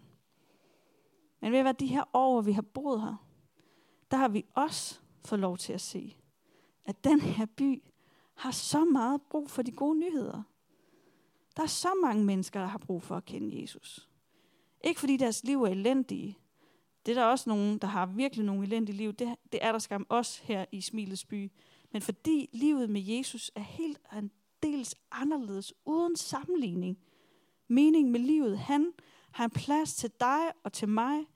Men 1.40 1.52
ved 1.52 1.58
at 1.58 1.64
være 1.64 1.74
de 1.80 1.86
her 1.86 2.04
år, 2.12 2.32
hvor 2.32 2.42
vi 2.42 2.52
har 2.52 2.62
boet 2.62 3.02
her, 3.02 3.26
der 4.10 4.16
har 4.16 4.28
vi 4.28 4.44
også 4.54 5.00
fået 5.24 5.40
lov 5.40 5.58
til 5.58 5.72
at 5.72 5.80
se, 5.80 6.16
at 6.84 7.04
den 7.04 7.20
her 7.20 7.46
by 7.46 7.82
har 8.34 8.50
så 8.50 8.84
meget 8.84 9.22
brug 9.22 9.50
for 9.50 9.62
de 9.62 9.72
gode 9.72 9.98
nyheder. 9.98 10.42
Der 11.56 11.62
er 11.62 11.66
så 11.66 11.88
mange 12.02 12.24
mennesker, 12.24 12.60
der 12.60 12.66
har 12.66 12.78
brug 12.78 13.02
for 13.02 13.16
at 13.16 13.24
kende 13.24 13.62
Jesus. 13.62 14.08
Ikke 14.84 15.00
fordi 15.00 15.16
deres 15.16 15.44
liv 15.44 15.62
er 15.62 15.68
elendige. 15.68 16.38
Det 17.06 17.16
er 17.16 17.22
der 17.22 17.28
også 17.28 17.50
nogen, 17.50 17.78
der 17.78 17.86
har 17.86 18.06
virkelig 18.06 18.44
nogle 18.44 18.66
elendige 18.66 18.96
liv. 18.96 19.12
Det, 19.12 19.36
det 19.52 19.64
er 19.64 19.72
der 19.72 19.78
skam 19.78 20.06
også 20.08 20.40
her 20.42 20.64
i 20.72 20.80
Smilets 20.80 21.24
by. 21.24 21.52
Men 21.92 22.02
fordi 22.02 22.48
livet 22.52 22.90
med 22.90 23.00
Jesus 23.00 23.50
er 23.54 23.60
helt 23.60 24.00
en 24.80 24.86
anderledes, 25.10 25.72
uden 25.84 26.16
sammenligning. 26.16 26.98
Mening 27.68 28.10
med 28.10 28.20
livet. 28.20 28.58
Han 28.58 28.92
har 29.30 29.44
en 29.44 29.50
plads 29.50 29.94
til 29.94 30.10
dig 30.20 30.52
og 30.64 30.72
til 30.72 30.88
mig. 30.88 31.26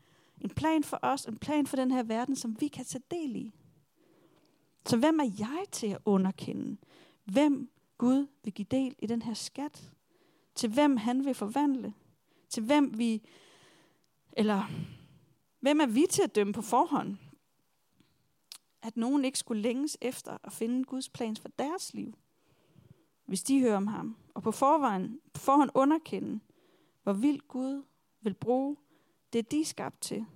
En 0.41 0.51
plan 0.51 0.85
for 0.85 0.99
os, 1.03 1.25
en 1.27 1.37
plan 1.37 1.67
for 1.67 1.77
den 1.77 1.91
her 1.91 2.03
verden, 2.03 2.37
som 2.37 2.61
vi 2.61 2.69
kan 2.69 2.85
tage 2.85 3.03
del 3.11 3.37
i. 3.37 3.55
Så 4.87 4.97
hvem 4.97 5.21
er 5.21 5.31
jeg 5.39 5.65
til 5.73 5.87
at 5.87 5.99
underkende? 6.05 6.77
Hvem 7.25 7.71
Gud 7.99 8.27
vil 8.45 8.53
give 8.53 8.67
del 8.71 8.97
i 8.99 9.07
den 9.07 9.23
her 9.23 9.35
skat? 9.35 9.93
Til 10.55 10.73
hvem 10.73 10.97
han 10.97 11.25
vil 11.25 11.35
forvandle? 11.35 11.95
Til 12.49 12.63
hvem 12.63 12.99
vi, 12.99 13.23
eller 14.33 14.71
hvem 15.61 15.81
er 15.81 15.87
vi 15.87 16.07
til 16.11 16.23
at 16.23 16.35
dømme 16.35 16.53
på 16.53 16.63
forhånd? 16.63 17.17
At 18.83 18.97
nogen 18.97 19.25
ikke 19.25 19.39
skulle 19.39 19.63
længes 19.63 19.99
efter 20.01 20.39
at 20.45 20.53
finde 20.53 20.85
Guds 20.85 21.09
plans 21.09 21.41
for 21.41 21.49
deres 21.49 21.95
liv, 21.95 22.15
hvis 23.27 23.43
de 23.43 23.61
hører 23.61 23.77
om 23.77 23.87
ham, 23.87 24.17
og 24.35 24.43
på 24.43 24.51
forvejen, 24.51 25.21
på 25.33 25.41
forhånd 25.41 25.71
underkende, 25.75 26.41
hvor 27.03 27.13
vildt 27.13 27.49
Gud 27.49 27.83
vil 28.21 28.35
bruge 28.35 28.77
det, 29.33 29.51
de 29.51 29.61
er 29.61 29.65
skabt 29.65 30.01
til, 30.01 30.27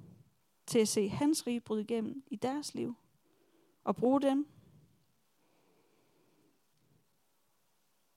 til 0.67 0.79
at 0.79 0.89
se 0.89 1.09
hans 1.09 1.47
rige 1.47 1.61
bryde 1.61 1.83
igennem 1.83 2.23
i 2.27 2.37
deres 2.37 2.75
liv, 2.75 2.95
og 3.85 3.97
bruge 3.97 4.21
dem. 4.21 4.47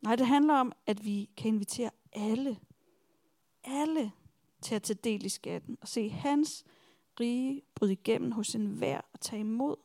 Nej, 0.02 0.16
det 0.16 0.28
handler 0.28 0.54
om, 0.54 0.72
at 0.86 1.06
vi 1.06 1.30
kan 1.38 1.48
invitere 1.48 1.90
alle, 2.14 2.60
alle 3.64 4.12
til 4.62 4.76
at 4.76 4.84
tage 4.84 5.00
del 5.04 5.26
i 5.26 5.30
skatten 5.30 5.78
og 5.82 5.88
se 5.88 6.10
hans 6.10 6.66
rige 7.20 7.62
bryde 7.76 7.92
igennem 7.92 8.32
hos 8.32 8.56
enhver 8.56 9.02
og 9.14 9.20
tage 9.20 9.40
imod. 9.40 9.76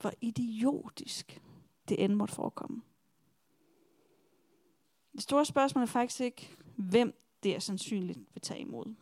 Hvor 0.00 0.12
idiotisk 0.20 1.42
det 1.88 2.04
end 2.04 2.14
måtte 2.14 2.34
forekomme. 2.34 2.82
Det 5.12 5.22
store 5.22 5.44
spørgsmål 5.44 5.82
er 5.82 5.86
faktisk 5.86 6.20
ikke, 6.20 6.56
hvem 6.76 7.14
det 7.42 7.54
er 7.54 7.58
sandsynligt 7.58 8.18
vil 8.34 8.40
tage 8.42 8.60
imod. 8.60 8.94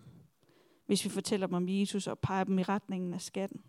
Hvis 0.87 1.05
vi 1.05 1.11
fortæller 1.11 1.46
dem 1.46 1.55
om 1.55 1.68
Jesus 1.68 2.07
og 2.07 2.18
peger 2.18 2.44
dem 2.44 2.59
i 2.59 2.62
retningen 2.62 3.14
af 3.14 3.20
skatten. 3.20 3.64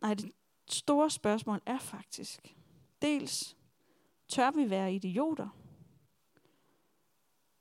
Nej, 0.00 0.14
det 0.14 0.32
store 0.68 1.10
spørgsmål 1.10 1.60
er 1.66 1.78
faktisk, 1.78 2.56
dels 3.02 3.56
tør 4.28 4.50
vi 4.50 4.70
være 4.70 4.94
idioter? 4.94 5.48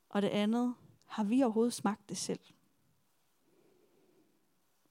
Og 0.10 0.22
det 0.22 0.28
andet, 0.28 0.76
har 1.06 1.24
vi 1.24 1.44
overhovedet 1.44 1.74
smagt 1.74 2.10
det 2.10 2.18
selv? 2.18 2.40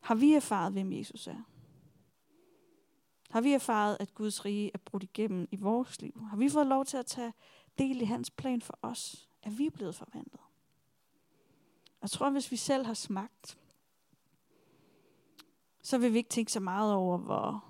Har 0.01 0.15
vi 0.15 0.35
erfaret, 0.35 0.73
hvem 0.73 0.93
Jesus 0.93 1.27
er? 1.27 1.43
Har 3.31 3.41
vi 3.41 3.53
erfaret, 3.53 3.97
at 4.01 4.15
Guds 4.15 4.45
rige 4.45 4.71
er 4.75 4.79
brudt 4.79 5.03
igennem 5.03 5.49
i 5.51 5.57
vores 5.57 6.01
liv? 6.01 6.25
Har 6.31 6.37
vi 6.37 6.49
fået 6.49 6.67
lov 6.67 6.85
til 6.85 6.97
at 6.97 7.07
tage 7.07 7.33
del 7.79 8.01
i 8.01 8.05
hans 8.05 8.31
plan 8.31 8.63
for 8.63 8.79
os? 8.83 9.29
Er 9.43 9.51
vi 9.51 9.71
blevet 9.71 9.95
forvandlet? 9.95 10.41
Jeg 12.03 12.11
tror, 12.11 12.31
hvis 12.31 12.51
vi 12.51 12.57
selv 12.57 12.87
har 12.87 12.95
smagt, 12.95 13.59
så 15.83 15.99
vil 15.99 16.13
vi 16.13 16.19
ikke 16.19 16.31
tænke 16.31 16.53
så 16.53 16.61
meget 16.61 16.95
over, 16.95 17.19
hvor 17.19 17.65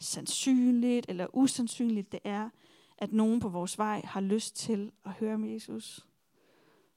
sandsynligt 0.00 1.06
eller 1.08 1.26
usandsynligt 1.32 2.12
det 2.12 2.20
er, 2.24 2.50
at 2.98 3.12
nogen 3.12 3.40
på 3.40 3.48
vores 3.48 3.78
vej 3.78 4.00
har 4.04 4.20
lyst 4.20 4.56
til 4.56 4.92
at 5.04 5.12
høre 5.12 5.34
om 5.34 5.44
Jesus. 5.44 6.06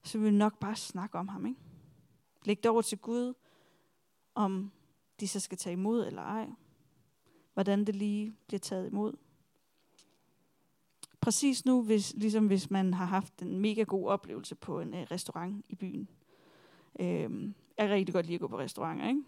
Så 0.02 0.18
vil 0.18 0.32
vi 0.32 0.36
nok 0.36 0.58
bare 0.58 0.76
snakke 0.76 1.18
om 1.18 1.28
ham. 1.28 1.46
Ikke? 1.46 1.60
Læg 2.44 2.62
det 2.62 2.70
over 2.70 2.82
til 2.82 2.98
Gud, 2.98 3.34
om 4.34 4.72
de 5.20 5.28
så 5.28 5.40
skal 5.40 5.58
tage 5.58 5.72
imod 5.72 6.06
eller 6.06 6.22
ej. 6.22 6.48
Hvordan 7.54 7.84
det 7.84 7.96
lige 7.96 8.36
bliver 8.46 8.60
taget 8.60 8.90
imod. 8.90 9.16
Præcis 11.20 11.64
nu, 11.64 11.82
hvis, 11.82 12.14
ligesom 12.16 12.46
hvis 12.46 12.70
man 12.70 12.94
har 12.94 13.04
haft 13.04 13.42
en 13.42 13.58
mega 13.58 13.82
god 13.82 14.08
oplevelse 14.08 14.54
på 14.54 14.80
en 14.80 14.94
øh, 14.94 15.06
restaurant 15.10 15.64
i 15.68 15.74
byen. 15.74 16.08
Øh, 17.00 17.52
jeg 17.78 17.86
er 17.86 17.88
rigtig 17.88 18.14
godt 18.14 18.26
lide 18.26 18.34
at 18.34 18.40
gå 18.40 18.48
på 18.48 18.58
restauranter, 18.58 19.08
ikke? 19.08 19.22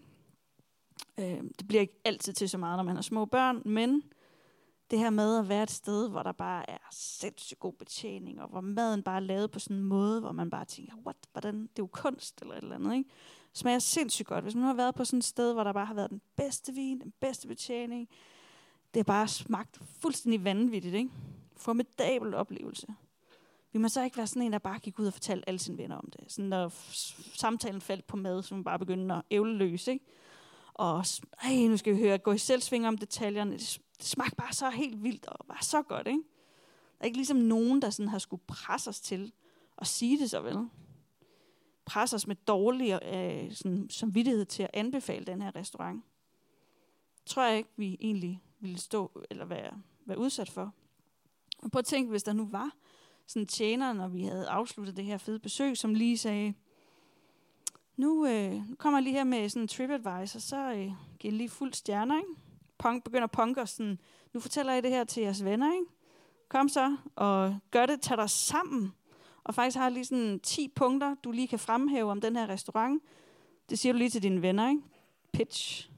Øh, 1.17 1.43
det 1.59 1.67
bliver 1.67 1.81
ikke 1.81 2.01
altid 2.05 2.33
til 2.33 2.49
så 2.49 2.57
meget, 2.57 2.77
når 2.77 2.83
man 2.83 2.95
har 2.95 3.01
små 3.01 3.25
børn, 3.25 3.61
men 3.65 4.03
det 4.91 4.99
her 4.99 5.09
med 5.09 5.39
at 5.39 5.49
være 5.49 5.63
et 5.63 5.71
sted, 5.71 6.09
hvor 6.09 6.23
der 6.23 6.31
bare 6.31 6.69
er 6.69 6.77
sindssygt 6.91 7.59
god 7.59 7.73
betjening, 7.73 8.41
og 8.41 8.47
hvor 8.47 8.61
maden 8.61 9.03
bare 9.03 9.15
er 9.15 9.19
lavet 9.19 9.51
på 9.51 9.59
sådan 9.59 9.77
en 9.77 9.83
måde, 9.83 10.19
hvor 10.19 10.31
man 10.31 10.49
bare 10.49 10.65
tænker, 10.65 10.93
what, 11.05 11.15
hvordan, 11.31 11.61
det 11.61 11.67
er 11.79 11.83
jo 11.83 11.87
kunst 11.87 12.41
eller 12.41 12.53
et 12.53 12.63
eller 12.63 12.75
andet, 12.75 12.93
ikke? 12.93 13.09
Smager 13.53 13.79
sindssygt 13.79 14.27
godt. 14.27 14.43
Hvis 14.43 14.55
man 14.55 14.63
har 14.63 14.73
været 14.73 14.95
på 14.95 15.05
sådan 15.05 15.17
et 15.17 15.23
sted, 15.23 15.53
hvor 15.53 15.63
der 15.63 15.73
bare 15.73 15.85
har 15.85 15.93
været 15.93 16.09
den 16.09 16.21
bedste 16.35 16.73
vin, 16.73 16.99
den 16.99 17.13
bedste 17.19 17.47
betjening, 17.47 18.09
det 18.93 18.99
har 18.99 19.03
bare 19.03 19.27
smagt 19.27 19.79
fuldstændig 20.01 20.43
vanvittigt, 20.43 20.95
ikke? 20.95 21.09
Formidabel 21.61 22.33
oplevelse. 22.33 22.87
Vi 23.73 23.79
må 23.79 23.89
så 23.89 24.03
ikke 24.03 24.17
være 24.17 24.27
sådan 24.27 24.41
en, 24.41 24.53
der 24.53 24.59
bare 24.59 24.79
gik 24.79 24.99
ud 24.99 25.07
og 25.07 25.13
fortalte 25.13 25.49
alle 25.49 25.59
sine 25.59 25.77
venner 25.77 25.95
om 25.95 26.11
det. 26.11 26.31
Sådan 26.31 26.49
når 26.49 26.73
samtalen 27.37 27.81
faldt 27.81 28.07
på 28.07 28.17
mad, 28.17 28.43
så 28.43 28.55
man 28.55 28.63
bare 28.63 28.79
begyndte 28.79 29.15
at 29.15 29.21
ævle 29.31 29.53
løs, 29.57 29.87
ikke? 29.87 30.05
Og 30.73 31.05
ej, 31.43 31.55
nu 31.55 31.77
skal 31.77 31.95
vi 31.95 31.99
høre, 31.99 32.17
gå 32.17 32.31
i 32.31 32.37
selvsving 32.37 32.87
om 32.87 32.97
detaljerne. 32.97 33.51
Det, 33.51 33.81
det 33.97 34.05
smagte 34.05 34.35
bare 34.35 34.53
så 34.53 34.69
helt 34.69 35.03
vildt 35.03 35.25
og 35.25 35.45
var 35.47 35.59
så 35.61 35.81
godt, 35.81 36.07
ikke? 36.07 36.19
Der 36.97 37.03
er 37.03 37.05
ikke 37.05 37.17
ligesom 37.17 37.37
nogen, 37.37 37.81
der 37.81 37.89
sådan 37.89 38.09
har 38.09 38.19
skulle 38.19 38.43
presse 38.47 38.89
os 38.89 39.01
til 39.01 39.31
at 39.77 39.87
sige 39.87 40.19
det 40.19 40.29
så 40.29 40.41
vel. 40.41 40.69
Presse 41.85 42.15
os 42.15 42.27
med 42.27 42.35
dårlig 42.35 42.99
øh, 43.13 43.53
sådan, 43.53 43.89
samvittighed 43.89 44.45
til 44.45 44.63
at 44.63 44.69
anbefale 44.73 45.25
den 45.25 45.41
her 45.41 45.55
restaurant. 45.55 46.03
Tror 47.25 47.43
jeg 47.43 47.57
ikke, 47.57 47.69
vi 47.75 47.97
egentlig 47.99 48.41
ville 48.59 48.77
stå 48.77 49.25
eller 49.29 49.45
være, 49.45 49.81
være 50.05 50.17
udsat 50.17 50.49
for. 50.49 50.73
Og 51.61 51.71
prøv 51.71 51.79
at 51.79 51.85
tænke, 51.85 52.09
hvis 52.09 52.23
der 52.23 52.33
nu 52.33 52.47
var 52.51 52.71
sådan 53.27 53.47
tjener, 53.47 53.93
når 53.93 54.07
vi 54.07 54.23
havde 54.23 54.47
afsluttet 54.47 54.97
det 54.97 55.05
her 55.05 55.17
fede 55.17 55.39
besøg, 55.39 55.77
som 55.77 55.93
lige 55.93 56.17
sagde, 56.17 56.53
nu, 57.97 58.25
øh, 58.25 58.69
nu 58.69 58.75
kommer 58.75 58.99
jeg 58.99 59.03
lige 59.03 59.13
her 59.13 59.23
med 59.23 59.49
sådan 59.49 59.61
en 59.61 59.67
TripAdvisor, 59.67 60.39
så 60.39 60.73
øh, 60.73 60.91
giver 61.19 61.33
lige 61.33 61.49
fuld 61.49 61.73
stjerner, 61.73 62.17
ikke? 62.17 62.29
Punk, 62.77 63.03
begynder 63.03 63.27
punk 63.27 63.57
og 63.57 63.69
sådan, 63.69 63.99
nu 64.33 64.39
fortæller 64.39 64.73
jeg 64.73 64.83
det 64.83 64.91
her 64.91 65.03
til 65.03 65.23
jeres 65.23 65.43
venner, 65.43 65.73
ikke? 65.73 65.85
Kom 66.49 66.69
så, 66.69 66.97
og 67.15 67.59
gør 67.71 67.85
det, 67.85 68.01
tag 68.01 68.17
dig 68.17 68.29
sammen. 68.29 68.93
Og 69.43 69.55
faktisk 69.55 69.77
har 69.77 69.83
jeg 69.83 69.91
lige 69.91 70.05
sådan 70.05 70.39
10 70.39 70.67
punkter, 70.75 71.15
du 71.15 71.31
lige 71.31 71.47
kan 71.47 71.59
fremhæve 71.59 72.11
om 72.11 72.21
den 72.21 72.35
her 72.35 72.49
restaurant. 72.49 73.03
Det 73.69 73.79
siger 73.79 73.93
du 73.93 73.97
lige 73.97 74.09
til 74.09 74.23
dine 74.23 74.41
venner, 74.41 74.69
ikke? 74.69 74.81
Pitch. 75.33 75.89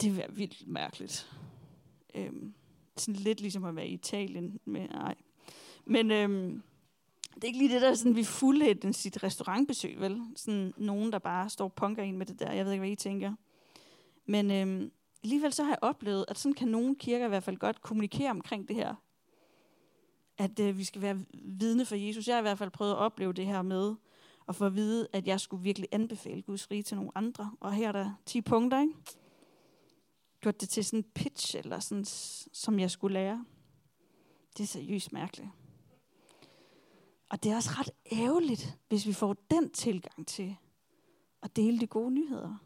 Det 0.00 0.18
er 0.18 0.30
vildt 0.30 0.68
mærkeligt. 0.68 1.32
Øhm, 2.14 2.54
sådan 2.96 3.20
lidt 3.20 3.40
ligesom 3.40 3.64
at 3.64 3.76
være 3.76 3.86
i 3.86 3.92
Italien. 3.92 4.60
Men, 4.64 4.90
nej. 4.90 5.14
Men 5.84 6.10
øhm, 6.10 6.62
det 7.34 7.44
er 7.44 7.46
ikke 7.46 7.58
lige 7.58 7.74
det 7.74 7.82
der, 7.82 7.94
sådan, 7.94 8.16
vi 8.16 8.24
fulde 8.24 8.92
sit 8.92 9.22
restaurantbesøg, 9.22 10.00
vel? 10.00 10.22
Sådan 10.36 10.74
nogen, 10.76 11.12
der 11.12 11.18
bare 11.18 11.50
står 11.50 11.64
og 11.64 11.72
punker 11.72 12.02
ind 12.02 12.16
med 12.16 12.26
det 12.26 12.40
der. 12.40 12.52
Jeg 12.52 12.64
ved 12.64 12.72
ikke, 12.72 12.80
hvad 12.80 12.90
I 12.90 12.96
tænker. 12.96 13.34
Men 14.26 14.50
øhm, 14.50 14.92
alligevel 15.24 15.52
så 15.52 15.62
har 15.62 15.70
jeg 15.70 15.78
oplevet, 15.82 16.24
at 16.28 16.38
sådan 16.38 16.54
kan 16.54 16.68
nogle 16.68 16.96
kirker 16.96 17.26
i 17.26 17.28
hvert 17.28 17.42
fald 17.42 17.56
godt 17.56 17.82
kommunikere 17.82 18.30
omkring 18.30 18.68
det 18.68 18.76
her. 18.76 18.94
At 20.38 20.60
øh, 20.60 20.78
vi 20.78 20.84
skal 20.84 21.02
være 21.02 21.18
vidne 21.34 21.84
for 21.84 21.94
Jesus. 21.94 22.28
Jeg 22.28 22.36
har 22.36 22.40
i 22.40 22.42
hvert 22.42 22.58
fald 22.58 22.70
prøvet 22.70 22.92
at 22.92 22.98
opleve 22.98 23.32
det 23.32 23.46
her 23.46 23.62
med 23.62 23.94
at 24.48 24.56
få 24.56 24.66
at 24.66 24.74
vide, 24.74 25.08
at 25.12 25.26
jeg 25.26 25.40
skulle 25.40 25.62
virkelig 25.62 25.88
anbefale 25.92 26.42
Guds 26.42 26.70
rige 26.70 26.82
til 26.82 26.96
nogle 26.96 27.10
andre. 27.14 27.50
Og 27.60 27.72
her 27.72 27.88
er 27.88 27.92
der 27.92 28.10
10 28.26 28.40
punkter, 28.40 28.80
ikke? 28.80 28.94
Gjort 30.44 30.60
det 30.60 30.68
til 30.68 30.84
sådan 30.84 30.98
en 30.98 31.10
pitch, 31.14 31.56
eller 31.56 31.78
sådan, 31.78 32.04
som 32.52 32.78
jeg 32.78 32.90
skulle 32.90 33.14
lære. 33.14 33.44
Det 34.56 34.62
er 34.62 34.66
seriøst 34.66 35.12
mærkeligt. 35.12 35.48
Og 37.30 37.42
det 37.42 37.52
er 37.52 37.56
også 37.56 37.70
ret 37.78 37.90
ærgerligt, 38.12 38.78
hvis 38.88 39.06
vi 39.06 39.12
får 39.12 39.36
den 39.50 39.70
tilgang 39.70 40.26
til 40.26 40.56
at 41.42 41.56
dele 41.56 41.80
de 41.80 41.86
gode 41.86 42.10
nyheder. 42.10 42.56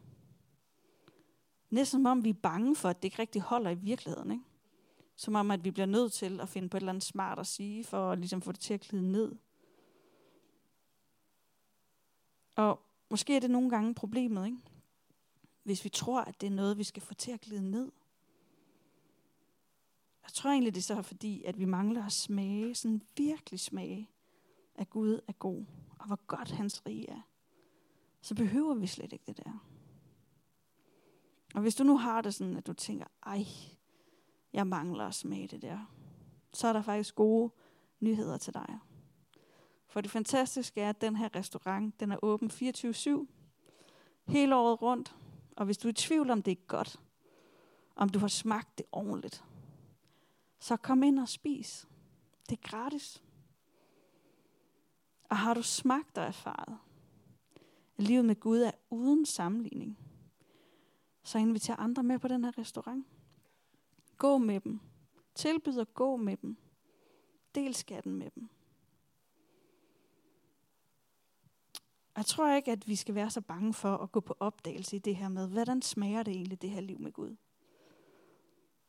Næsten 1.69 2.03
som 2.03 2.05
om 2.05 2.23
vi 2.23 2.29
er 2.29 2.33
bange 2.33 2.75
for, 2.75 2.89
at 2.89 2.95
det 2.95 3.03
ikke 3.03 3.19
rigtig 3.19 3.41
holder 3.41 3.71
i 3.71 3.75
virkeligheden. 3.75 4.31
Ikke? 4.31 4.43
Som 5.15 5.35
om, 5.35 5.51
at 5.51 5.63
vi 5.63 5.71
bliver 5.71 5.85
nødt 5.85 6.13
til 6.13 6.39
at 6.39 6.49
finde 6.49 6.69
på 6.69 6.77
et 6.77 6.81
eller 6.81 6.91
andet 6.91 7.03
smart 7.03 7.39
at 7.39 7.47
sige, 7.47 7.83
for 7.83 8.11
at 8.11 8.19
ligesom 8.19 8.41
få 8.41 8.51
det 8.51 8.59
til 8.59 8.73
at 8.73 8.81
glide 8.81 9.11
ned. 9.11 9.35
Og 12.55 12.81
måske 13.09 13.35
er 13.35 13.39
det 13.39 13.51
nogle 13.51 13.69
gange 13.69 13.95
problemet, 13.95 14.45
ikke? 14.45 14.57
Hvis 15.69 15.83
vi 15.83 15.89
tror, 15.89 16.21
at 16.21 16.41
det 16.41 16.47
er 16.47 16.51
noget, 16.51 16.77
vi 16.77 16.83
skal 16.83 17.01
få 17.01 17.13
til 17.13 17.31
at 17.31 17.41
glide 17.41 17.71
ned. 17.71 17.91
Jeg 20.23 20.33
tror 20.33 20.49
egentlig, 20.49 20.75
det 20.75 20.81
er 20.81 20.95
så 20.95 21.01
fordi, 21.01 21.43
at 21.43 21.59
vi 21.59 21.65
mangler 21.65 22.05
at 22.05 22.11
smage, 22.11 22.75
sådan 22.75 23.01
virkelig 23.17 23.59
smage 23.59 24.09
at 24.75 24.89
Gud 24.89 25.19
er 25.27 25.33
god, 25.33 25.65
og 25.99 26.07
hvor 26.07 26.19
godt 26.27 26.51
hans 26.51 26.85
rige 26.85 27.09
er, 27.09 27.21
så 28.21 28.35
behøver 28.35 28.75
vi 28.75 28.87
slet 28.87 29.13
ikke 29.13 29.25
det 29.27 29.37
der. 29.37 29.65
Og 31.55 31.61
hvis 31.61 31.75
du 31.75 31.83
nu 31.83 31.97
har 31.97 32.21
det 32.21 32.33
sådan, 32.33 32.57
at 32.57 32.67
du 32.67 32.73
tænker, 32.73 33.05
ej, 33.25 33.45
jeg 34.53 34.67
mangler 34.67 35.05
at 35.05 35.15
smage 35.15 35.47
det 35.47 35.61
der, 35.61 35.93
så 36.53 36.67
er 36.67 36.73
der 36.73 36.81
faktisk 36.81 37.15
gode 37.15 37.51
nyheder 37.99 38.37
til 38.37 38.53
dig. 38.53 38.79
For 39.87 40.01
det 40.01 40.11
fantastiske 40.11 40.81
er, 40.81 40.89
at 40.89 41.01
den 41.01 41.15
her 41.15 41.35
restaurant, 41.35 41.99
den 41.99 42.11
er 42.11 42.17
åben 42.21 42.51
24-7, 42.51 43.27
hele 44.27 44.55
året 44.55 44.81
rundt. 44.81 45.15
Og 45.59 45.65
hvis 45.65 45.77
du 45.77 45.87
er 45.87 45.91
i 45.91 45.93
tvivl 45.93 46.29
om 46.29 46.43
det 46.43 46.51
er 46.51 46.67
godt, 46.67 46.99
om 47.95 48.09
du 48.09 48.19
har 48.19 48.27
smagt 48.27 48.77
det 48.77 48.85
ordentligt, 48.91 49.43
så 50.59 50.77
kom 50.77 51.03
ind 51.03 51.19
og 51.19 51.29
spis. 51.29 51.87
Det 52.49 52.57
er 52.57 52.69
gratis. 52.69 53.23
Og 55.23 55.37
har 55.37 55.53
du 55.53 55.61
smagt 55.61 56.17
og 56.17 56.23
erfaret, 56.23 56.77
at 57.97 58.03
livet 58.03 58.25
med 58.25 58.35
Gud 58.39 58.59
er 58.59 58.71
uden 58.89 59.25
sammenligning, 59.25 59.97
så 61.23 61.37
inviter 61.37 61.75
andre 61.75 62.03
med 62.03 62.19
på 62.19 62.27
den 62.27 62.43
her 62.43 62.57
restaurant. 62.57 63.05
Gå 64.17 64.37
med 64.37 64.59
dem. 64.59 64.79
Tilbyd 65.35 65.79
at 65.79 65.93
gå 65.93 66.15
med 66.15 66.37
dem. 66.37 66.57
Del 67.55 67.75
skatten 67.75 68.15
med 68.15 68.31
dem. 68.35 68.49
Jeg 72.19 72.25
tror 72.25 72.55
ikke, 72.55 72.71
at 72.71 72.87
vi 72.87 72.95
skal 72.95 73.15
være 73.15 73.29
så 73.29 73.41
bange 73.41 73.73
for 73.73 73.97
at 73.97 74.11
gå 74.11 74.19
på 74.19 74.35
opdagelse 74.39 74.95
i 74.95 74.99
det 74.99 75.15
her 75.15 75.29
med, 75.29 75.47
hvordan 75.47 75.81
smager 75.81 76.23
det 76.23 76.35
egentlig, 76.35 76.61
det 76.61 76.69
her 76.69 76.81
liv 76.81 76.99
med 76.99 77.11
Gud? 77.11 77.35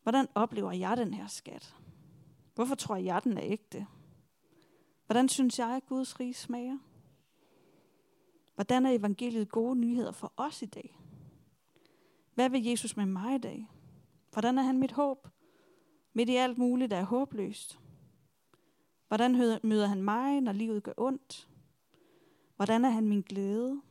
Hvordan 0.02 0.26
oplever 0.34 0.72
jeg 0.72 0.96
den 0.96 1.14
her 1.14 1.26
skat? 1.26 1.76
Hvorfor 2.54 2.74
tror 2.74 2.96
jeg, 2.96 3.24
den 3.24 3.38
er 3.38 3.42
ægte? 3.44 3.86
Hvordan 5.06 5.28
synes 5.28 5.58
jeg, 5.58 5.68
at 5.68 5.86
Guds 5.86 6.20
rige 6.20 6.34
smager? 6.34 6.78
Hvordan 8.54 8.86
er 8.86 8.90
evangeliet 8.90 9.48
gode 9.48 9.76
nyheder 9.76 10.12
for 10.12 10.32
os 10.36 10.62
i 10.62 10.66
dag? 10.66 10.98
Hvad 12.34 12.50
vil 12.50 12.64
Jesus 12.64 12.96
med 12.96 13.06
mig 13.06 13.34
i 13.34 13.38
dag? 13.38 13.66
Hvordan 14.32 14.58
er 14.58 14.62
han 14.62 14.78
mit 14.78 14.92
håb? 14.92 15.28
Midt 16.12 16.28
i 16.28 16.36
alt 16.36 16.58
muligt, 16.58 16.90
der 16.90 16.96
er 16.96 17.04
håbløst. 17.04 17.80
Hvordan 19.08 19.60
møder 19.62 19.86
han 19.86 20.02
mig, 20.02 20.40
når 20.40 20.52
livet 20.52 20.82
gør 20.82 20.94
ondt? 20.96 21.49
Hvordan 22.60 22.84
er 22.84 22.90
han 22.90 23.08
min 23.08 23.20
glæde? 23.20 23.82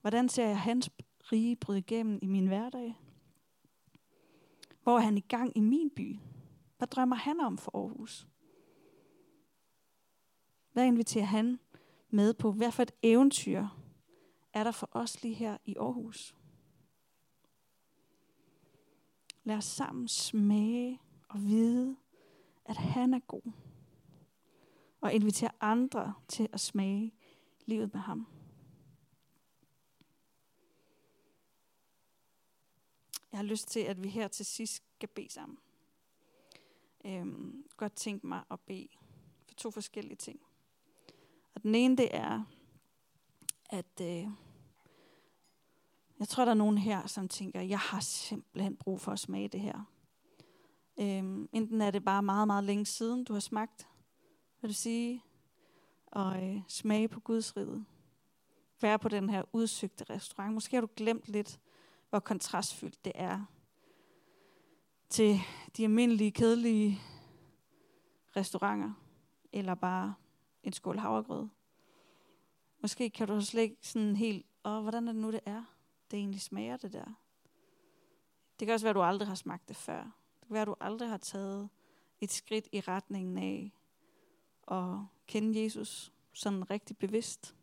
Hvordan 0.00 0.28
ser 0.28 0.46
jeg 0.46 0.60
hans 0.60 0.90
rige 1.32 1.56
bryde 1.56 1.78
igennem 1.78 2.18
i 2.22 2.26
min 2.26 2.46
hverdag? 2.46 2.94
Hvor 4.82 4.96
er 4.96 5.00
han 5.00 5.18
i 5.18 5.20
gang 5.20 5.56
i 5.56 5.60
min 5.60 5.90
by? 5.90 6.18
Hvad 6.78 6.88
drømmer 6.88 7.16
han 7.16 7.40
om 7.40 7.58
for 7.58 7.78
Aarhus? 7.78 8.28
Hvad 10.72 10.86
inviterer 10.86 11.24
han 11.24 11.58
med 12.10 12.34
på? 12.34 12.52
Hvad 12.52 12.72
for 12.72 12.82
et 12.82 12.92
eventyr 13.02 13.66
er 14.52 14.64
der 14.64 14.72
for 14.72 14.88
os 14.92 15.22
lige 15.22 15.34
her 15.34 15.58
i 15.64 15.76
Aarhus? 15.76 16.36
Lad 19.44 19.56
os 19.56 19.64
sammen 19.64 20.08
smage 20.08 21.00
og 21.28 21.40
vide, 21.42 21.96
at 22.64 22.76
han 22.76 23.14
er 23.14 23.18
god. 23.18 23.67
Og 25.00 25.12
invitere 25.12 25.50
andre 25.60 26.14
til 26.28 26.48
at 26.52 26.60
smage 26.60 27.14
livet 27.66 27.94
med 27.94 28.00
ham. 28.00 28.26
Jeg 33.32 33.38
har 33.38 33.44
lyst 33.44 33.68
til, 33.68 33.80
at 33.80 34.02
vi 34.02 34.08
her 34.08 34.28
til 34.28 34.46
sidst 34.46 34.82
skal 34.94 35.08
bede 35.08 35.32
sammen. 35.32 35.58
Øhm, 37.04 37.64
godt 37.76 37.92
tænke 37.92 38.26
mig 38.26 38.42
at 38.50 38.60
bede 38.60 38.88
for 39.48 39.54
to 39.54 39.70
forskellige 39.70 40.16
ting. 40.16 40.40
Og 41.54 41.62
den 41.62 41.74
ene 41.74 41.96
det 41.96 42.08
er, 42.12 42.44
at 43.70 44.00
øh, 44.00 44.28
jeg 46.18 46.28
tror, 46.28 46.44
der 46.44 46.52
er 46.52 46.56
nogen 46.56 46.78
her, 46.78 47.06
som 47.06 47.28
tænker, 47.28 47.60
jeg 47.60 47.78
har 47.78 48.00
simpelthen 48.00 48.76
brug 48.76 49.00
for 49.00 49.12
at 49.12 49.18
smage 49.18 49.48
det 49.48 49.60
her. 49.60 49.84
Øhm, 51.00 51.48
enten 51.52 51.80
er 51.80 51.90
det 51.90 52.04
bare 52.04 52.22
meget, 52.22 52.46
meget 52.46 52.64
længe 52.64 52.86
siden, 52.86 53.24
du 53.24 53.32
har 53.32 53.40
smagt, 53.40 53.87
vil 54.60 54.70
du 54.70 54.74
sige, 54.74 55.24
og 56.06 56.44
øh, 56.44 56.60
smage 56.68 57.08
på 57.08 57.20
Guds 57.20 57.56
rige. 57.56 57.84
Være 58.80 58.98
på 58.98 59.08
den 59.08 59.30
her 59.30 59.42
udsøgte 59.52 60.04
restaurant. 60.04 60.54
Måske 60.54 60.76
har 60.76 60.80
du 60.80 60.88
glemt 60.96 61.28
lidt, 61.28 61.60
hvor 62.10 62.18
kontrastfyldt 62.18 63.04
det 63.04 63.12
er 63.14 63.44
til 65.08 65.40
de 65.76 65.84
almindelige, 65.84 66.30
kedelige 66.30 67.00
restauranter, 68.36 68.92
eller 69.52 69.74
bare 69.74 70.14
en 70.62 70.72
skål 70.72 70.98
havregrød. 70.98 71.48
Måske 72.80 73.10
kan 73.10 73.28
du 73.28 73.40
slet 73.40 73.62
ikke 73.62 73.76
sådan 73.82 74.16
helt, 74.16 74.46
åh, 74.64 74.82
hvordan 74.82 75.08
er 75.08 75.12
det 75.12 75.22
nu, 75.22 75.32
det 75.32 75.40
er? 75.46 75.64
Det 76.10 76.18
egentlig 76.18 76.40
smager 76.40 76.76
det 76.76 76.92
der. 76.92 77.04
Det 78.60 78.66
kan 78.66 78.74
også 78.74 78.86
være, 78.86 78.90
at 78.90 78.94
du 78.96 79.02
aldrig 79.02 79.28
har 79.28 79.34
smagt 79.34 79.68
det 79.68 79.76
før. 79.76 80.02
Det 80.40 80.46
kan 80.46 80.54
være, 80.54 80.62
at 80.62 80.68
du 80.68 80.74
aldrig 80.80 81.08
har 81.08 81.16
taget 81.16 81.68
et 82.20 82.32
skridt 82.32 82.68
i 82.72 82.80
retningen 82.80 83.38
af 83.38 83.72
at 84.70 84.98
kende 85.26 85.62
Jesus 85.62 86.12
sådan 86.32 86.70
rigtig 86.70 86.96
bevidst. 86.96 87.56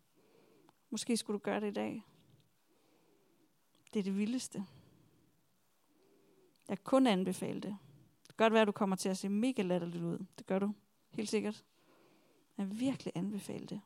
Måske 0.89 1.17
skulle 1.17 1.39
du 1.39 1.43
gøre 1.43 1.59
det 1.59 1.67
i 1.67 1.73
dag. 1.73 2.03
Det 3.93 3.99
er 3.99 4.03
det 4.03 4.17
vildeste. 4.17 4.65
Jeg 6.69 6.77
kan 6.77 6.83
kun 6.83 7.07
anbefale 7.07 7.61
det. 7.61 7.77
Det 8.21 8.27
kan 8.27 8.35
godt 8.37 8.53
være, 8.53 8.61
at 8.61 8.67
du 8.67 8.71
kommer 8.71 8.95
til 8.95 9.09
at 9.09 9.17
se 9.17 9.29
mega 9.29 9.61
latterligt 9.61 10.03
ud. 10.03 10.25
Det 10.37 10.45
gør 10.45 10.59
du. 10.59 10.73
Helt 11.11 11.29
sikkert. 11.29 11.65
Jeg 12.57 12.69
vil 12.69 12.79
virkelig 12.79 13.11
anbefale 13.15 13.65
det. 13.65 13.81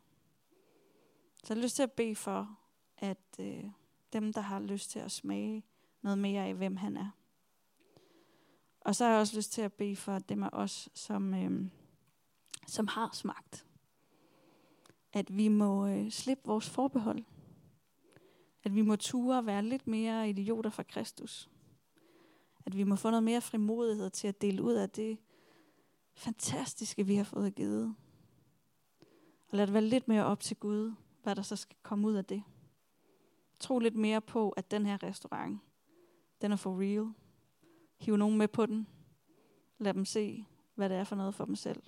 Så 1.44 1.54
jeg 1.54 1.58
har 1.58 1.64
lyst 1.64 1.76
til 1.76 1.84
at 1.84 1.92
bede 1.92 2.16
for, 2.16 2.60
at 2.98 3.40
øh, 3.40 3.64
dem, 4.14 4.34
der 4.34 4.42
har 4.42 4.60
lyst 4.60 4.92
til 4.92 5.00
at 5.00 5.12
smage 5.12 5.64
noget 6.02 6.18
mere 6.18 6.46
af, 6.46 6.54
hvem 6.54 6.76
han 6.76 6.98
er. 6.98 7.10
Og 8.82 8.96
så 8.96 9.04
har 9.04 9.12
jeg 9.12 9.20
også 9.20 9.36
lyst 9.36 9.52
til 9.52 9.62
at 9.62 9.74
bede 9.74 9.96
for 9.96 10.20
dem 10.20 10.44
af 10.44 10.50
os, 10.52 10.90
som, 10.94 11.34
øh, 11.34 11.70
som 12.70 12.88
har 12.88 13.10
smagt. 13.14 13.66
At 15.14 15.38
vi 15.38 15.48
må 15.48 15.88
øh, 15.88 16.12
slippe 16.12 16.44
vores 16.46 16.70
forbehold. 16.70 17.24
At 18.64 18.76
vi 18.76 18.82
må 18.82 18.96
ture 18.96 19.46
være 19.46 19.64
lidt 19.64 19.88
mere 19.88 20.30
idioter 20.30 20.70
for 20.70 20.84
Kristus. 20.84 21.50
At 22.66 22.78
vi 22.78 22.84
må 22.84 22.96
få 22.96 23.10
noget 23.10 23.24
mere 23.24 23.42
frimodighed 23.42 24.10
til 24.10 24.28
at 24.28 24.42
dele 24.42 24.64
ud 24.64 24.74
af 24.74 24.90
det 24.90 25.18
fantastiske, 26.14 27.06
vi 27.06 27.16
har 27.16 27.24
fået 27.24 27.56
givet. 27.56 27.96
Og 29.52 29.58
lad 29.58 29.68
det 29.68 29.74
være 29.74 29.84
lidt 29.86 30.08
mere 30.08 30.26
op 30.26 30.40
til 30.40 30.58
Gud, 30.58 30.94
hvad 31.24 31.36
der 31.36 31.42
så 31.42 31.56
skal 31.56 31.78
komme 31.84 32.08
ud 32.08 32.14
af 32.14 32.26
det. 32.26 32.44
Tro 33.60 33.80
lidt 33.80 33.96
mere 33.96 34.22
på, 34.22 34.50
at 34.50 34.72
den 34.72 34.86
her 34.86 35.04
restaurant, 35.04 35.60
den 36.42 36.52
er 36.52 36.56
for 36.56 36.80
real. 36.82 37.14
Hiv 38.00 38.18
nogen 38.18 38.38
med 38.38 38.48
på 38.48 38.66
den. 38.66 38.88
Lad 39.78 39.94
dem 39.94 40.06
se, 40.06 40.46
hvad 40.76 40.90
det 40.90 40.98
er 40.98 41.04
for 41.04 41.16
noget 41.16 41.36
for 41.36 41.46
dem 41.46 41.56
selv. 41.56 41.84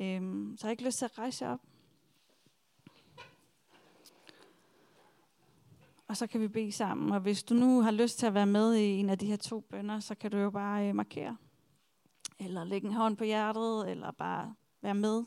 Øhm, 0.00 0.56
så 0.56 0.66
har 0.66 0.68
jeg 0.68 0.72
ikke 0.72 0.84
lyst 0.84 0.98
til 0.98 1.04
at 1.04 1.18
rejse 1.18 1.48
op. 1.48 1.60
Og 6.08 6.16
så 6.16 6.26
kan 6.26 6.40
vi 6.40 6.48
bede 6.48 6.72
sammen. 6.72 7.12
Og 7.12 7.20
hvis 7.20 7.42
du 7.42 7.54
nu 7.54 7.80
har 7.80 7.90
lyst 7.90 8.18
til 8.18 8.26
at 8.26 8.34
være 8.34 8.46
med 8.46 8.74
i 8.74 8.84
en 8.84 9.10
af 9.10 9.18
de 9.18 9.26
her 9.26 9.36
to 9.36 9.60
bønder, 9.60 10.00
så 10.00 10.14
kan 10.14 10.30
du 10.30 10.38
jo 10.38 10.50
bare 10.50 10.88
øh, 10.88 10.94
markere. 10.94 11.36
Eller 12.38 12.64
lægge 12.64 12.86
en 12.86 12.94
hånd 12.94 13.16
på 13.16 13.24
hjertet, 13.24 13.90
eller 13.90 14.10
bare 14.10 14.54
være 14.80 14.94
med. 14.94 15.24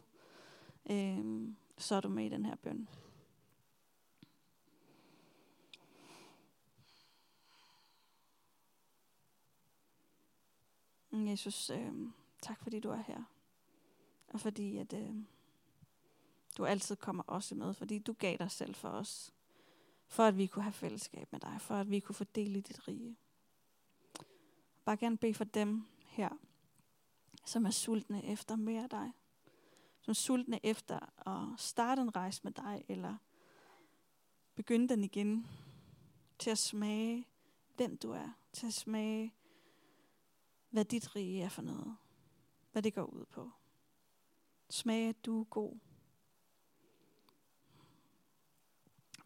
Øhm, 0.89 1.55
så 1.77 1.95
er 1.95 2.01
du 2.01 2.09
med 2.09 2.25
i 2.25 2.29
den 2.29 2.45
her 2.45 2.55
bøn. 2.55 2.87
Mm, 11.11 11.27
Jesus, 11.27 11.69
øh, 11.69 11.91
tak 12.41 12.63
fordi 12.63 12.79
du 12.79 12.89
er 12.89 13.03
her. 13.07 13.32
Og 14.33 14.39
fordi 14.39 14.77
at 14.77 14.93
øh, 14.93 15.15
du 16.57 16.65
altid 16.65 16.95
kommer 16.95 17.23
også 17.23 17.55
med, 17.55 17.73
fordi 17.73 17.99
du 17.99 18.13
gav 18.13 18.37
dig 18.37 18.51
selv 18.51 18.75
for 18.75 18.89
os. 18.89 19.33
For 20.07 20.23
at 20.23 20.37
vi 20.37 20.47
kunne 20.47 20.63
have 20.63 20.73
fællesskab 20.73 21.31
med 21.31 21.39
dig, 21.39 21.57
for 21.59 21.75
at 21.75 21.89
vi 21.89 21.99
kunne 21.99 22.15
fordele 22.15 22.61
dit 22.61 22.87
rige. 22.87 23.17
Bare 24.85 24.97
gerne 24.97 25.17
bede 25.17 25.33
for 25.33 25.43
dem 25.43 25.85
her, 26.05 26.29
som 27.45 27.65
er 27.65 27.69
sultne 27.69 28.25
efter 28.25 28.55
mere 28.55 28.83
af 28.83 28.89
dig. 28.89 29.11
Som 30.01 30.11
er 30.11 30.15
sultne 30.15 30.65
efter 30.65 31.27
at 31.29 31.59
starte 31.59 32.01
en 32.01 32.15
rejse 32.15 32.41
med 32.43 32.51
dig, 32.51 32.85
eller 32.87 33.15
begynde 34.55 34.89
den 34.89 35.03
igen. 35.03 35.47
Til 36.39 36.49
at 36.49 36.57
smage, 36.57 37.27
hvem 37.75 37.97
du 37.97 38.11
er. 38.11 38.29
Til 38.53 38.67
at 38.67 38.73
smage, 38.73 39.33
hvad 40.69 40.85
dit 40.85 41.15
rige 41.15 41.43
er 41.43 41.49
for 41.49 41.61
noget. 41.61 41.97
Hvad 42.71 42.81
det 42.81 42.93
går 42.93 43.03
ud 43.03 43.25
på. 43.25 43.51
Smag, 44.73 45.09
at 45.09 45.25
du 45.25 45.39
er 45.39 45.43
god. 45.43 45.73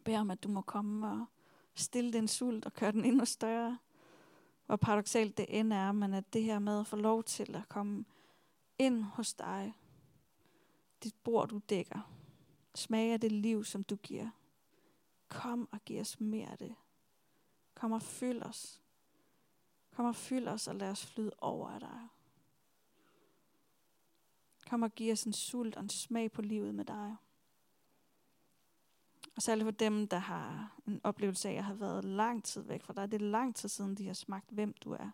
Bær 0.04 0.20
om, 0.20 0.30
at 0.30 0.42
du 0.42 0.48
må 0.48 0.60
komme 0.60 1.10
og 1.10 1.26
stille 1.74 2.12
den 2.12 2.28
sult 2.28 2.66
og 2.66 2.72
køre 2.72 2.92
den 2.92 3.04
endnu 3.04 3.24
større. 3.24 3.78
Hvor 4.66 4.76
paradoxalt 4.76 5.36
det 5.36 5.46
end 5.48 5.72
er, 5.72 5.92
men 5.92 6.14
at 6.14 6.32
det 6.32 6.42
her 6.42 6.58
med 6.58 6.80
at 6.80 6.86
få 6.86 6.96
lov 6.96 7.24
til 7.24 7.56
at 7.56 7.68
komme 7.68 8.04
ind 8.78 9.02
hos 9.02 9.34
dig, 9.34 9.74
dit 11.02 11.14
bord, 11.24 11.48
du 11.48 11.60
dækker. 11.68 12.12
Smag 12.74 13.12
af 13.12 13.20
det 13.20 13.32
liv, 13.32 13.64
som 13.64 13.82
du 13.82 13.96
giver. 13.96 14.30
Kom 15.28 15.68
og 15.72 15.80
giv 15.84 16.00
os 16.00 16.20
mere 16.20 16.48
af 16.48 16.58
det. 16.58 16.74
Kom 17.74 17.92
og 17.92 18.02
fyld 18.02 18.42
os. 18.42 18.80
Kom 19.90 20.04
og 20.04 20.16
fyld 20.16 20.48
os 20.48 20.68
og 20.68 20.74
lad 20.74 20.90
os 20.90 21.06
flyde 21.06 21.32
over 21.38 21.68
af 21.68 21.80
dig. 21.80 22.08
Kom 24.68 24.82
og 24.82 24.94
giv 24.94 25.12
os 25.12 25.24
en 25.24 25.32
sult 25.32 25.76
og 25.76 25.82
en 25.82 25.88
smag 25.88 26.32
på 26.32 26.42
livet 26.42 26.74
med 26.74 26.84
dig. 26.84 27.16
Og 29.36 29.42
særligt 29.42 29.64
for 29.64 29.70
dem, 29.70 30.08
der 30.08 30.18
har 30.18 30.76
en 30.86 31.00
oplevelse 31.04 31.48
af 31.48 31.52
at 31.52 31.64
have 31.64 31.80
været 31.80 32.04
lang 32.04 32.44
tid 32.44 32.62
væk 32.62 32.82
fra 32.82 32.92
dig. 32.92 33.12
Det 33.12 33.22
er 33.22 33.26
lang 33.26 33.56
tid 33.56 33.68
siden, 33.68 33.94
de 33.94 34.06
har 34.06 34.14
smagt, 34.14 34.50
hvem 34.50 34.72
du 34.72 34.92
er. 34.92 35.10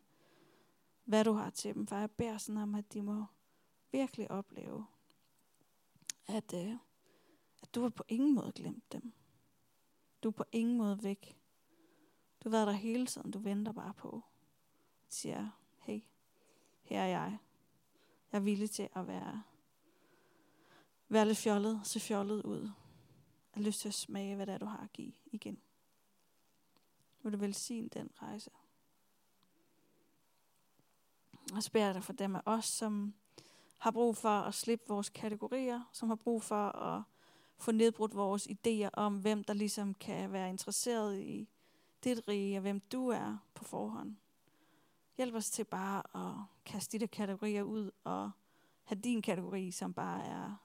Hvad 1.05 1.25
du 1.25 1.33
har 1.33 1.51
til 1.51 1.75
dem. 1.75 1.87
For 1.87 1.97
jeg 1.97 2.11
beder 2.11 2.39
sådan 2.39 2.63
om, 2.63 2.75
at 2.75 2.93
de 2.93 3.03
må 3.03 3.25
virkelig 3.93 4.31
opleve, 4.31 4.87
at, 6.27 6.55
øh, 6.55 6.77
at 7.63 7.75
du 7.75 7.83
har 7.83 7.89
på 7.89 8.05
ingen 8.09 8.35
måde 8.35 8.53
glemt 8.55 8.93
dem. 8.93 9.13
Du 10.23 10.29
er 10.29 10.33
på 10.33 10.45
ingen 10.53 10.79
måde 10.79 11.03
væk. 11.03 11.39
Du 12.45 12.49
har 12.49 12.51
været 12.51 12.67
der 12.67 12.73
hele 12.73 13.07
tiden. 13.07 13.31
Du 13.31 13.39
venter 13.39 13.73
bare 13.73 13.95
på. 13.95 14.11
Du 15.05 15.09
siger, 15.09 15.51
hey, 15.79 16.01
her 16.83 17.01
er 17.01 17.07
jeg. 17.07 17.39
Jeg 18.35 18.41
er 18.41 18.45
villig 18.45 18.71
til 18.71 18.89
at 18.95 19.07
være, 19.07 19.43
være 21.09 21.27
lidt 21.27 21.39
fjollet, 21.39 21.81
se 21.85 22.01
fjollet 22.01 22.43
ud. 22.43 22.63
Jeg 22.63 22.71
har 23.55 23.63
lyst 23.63 23.81
til 23.81 23.89
at 23.89 23.95
smage, 23.95 24.37
hvad 24.37 24.47
det 24.47 24.55
er, 24.55 24.59
du 24.59 24.67
har 24.67 24.79
at 24.79 24.93
give 24.93 25.13
igen. 25.27 25.59
Vil 27.23 27.33
du 27.33 27.39
velsigne 27.39 27.89
den 27.89 28.11
rejse? 28.23 28.51
Og 31.53 31.63
så 31.63 31.73
beder 31.73 31.85
jeg 31.85 31.95
dig 31.95 32.05
for 32.05 32.13
dem 32.13 32.37
af 32.37 32.41
os, 32.47 32.65
som 32.65 33.15
har 33.79 33.91
brug 33.91 34.17
for 34.17 34.41
at 34.41 34.55
slippe 34.55 34.85
vores 34.89 35.09
kategorier, 35.09 35.91
som 35.93 36.09
har 36.09 36.17
brug 36.17 36.43
for 36.43 36.69
at 36.69 37.03
få 37.59 37.73
nedbrudt 37.73 38.15
vores 38.15 38.47
idéer 38.47 38.91
om, 38.93 39.19
hvem 39.19 39.45
der 39.45 39.55
ligesom 39.55 39.95
kan 39.95 40.33
være 40.33 40.51
interesseret 40.51 41.21
i 41.21 41.49
dit 42.05 42.29
rige, 42.29 42.59
og 42.59 42.63
hvem 42.63 42.81
du 42.81 43.09
er 43.09 43.37
på 43.55 43.65
forhånd. 43.65 44.17
Hjælp 45.17 45.35
os 45.35 45.51
til 45.51 45.65
bare 45.65 46.03
at 46.29 46.35
kaste 46.65 46.99
de 46.99 47.01
der 47.01 47.07
kategorier 47.07 47.63
ud 47.63 47.91
og 48.05 48.31
have 48.85 49.01
din 49.01 49.23
kategori, 49.23 49.71
som 49.71 49.93
bare 49.93 50.25
er 50.25 50.57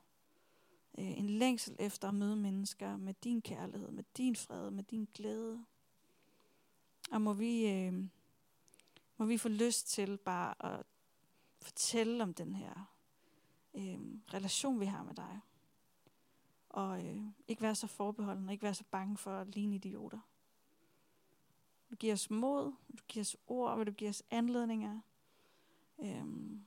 øh, 0.98 1.18
en 1.20 1.30
længsel 1.30 1.76
efter 1.80 2.08
at 2.08 2.14
møde 2.14 2.36
mennesker 2.36 2.98
med 2.98 3.14
din 3.14 3.42
kærlighed, 3.42 3.92
med 3.92 4.04
din 4.18 4.36
fred, 4.36 4.72
med 4.72 4.84
din 4.84 5.08
glæde. 5.14 5.66
Og 7.12 7.22
må 7.22 7.34
vi, 7.34 7.68
øh, 7.68 7.94
må 9.18 9.26
vi 9.26 9.38
få 9.38 9.50
lyst 9.50 9.88
til 9.88 10.18
bare 10.18 10.74
at 10.74 10.86
fortælle 11.62 12.24
om 12.24 12.34
den 12.34 12.56
her 12.56 12.94
øh, 13.74 14.00
relation, 14.34 14.80
vi 14.80 14.86
har 14.86 15.04
med 15.04 15.14
dig. 15.14 15.40
Og 16.70 17.06
øh, 17.06 17.22
ikke 17.48 17.62
være 17.62 17.76
så 17.76 17.88
forbeholden, 17.88 18.46
og 18.46 18.52
ikke 18.52 18.64
være 18.64 18.74
så 18.74 18.84
bange 18.92 19.18
for 19.18 19.32
at 19.32 19.48
ligne 19.48 19.76
idioter. 19.76 20.20
Du 21.90 21.96
give 21.96 22.14
os 22.14 22.30
mod, 22.30 22.74
du 22.98 23.04
give 23.08 23.22
os 23.22 23.38
ord, 23.48 23.78
Vil 23.78 23.88
du 23.88 23.92
give 23.92 24.10
os 24.10 24.24
anledninger. 24.32 25.00
Øhm. 26.00 26.66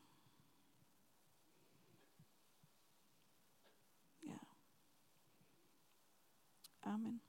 Ja. 4.26 4.38
Amen. 6.82 7.21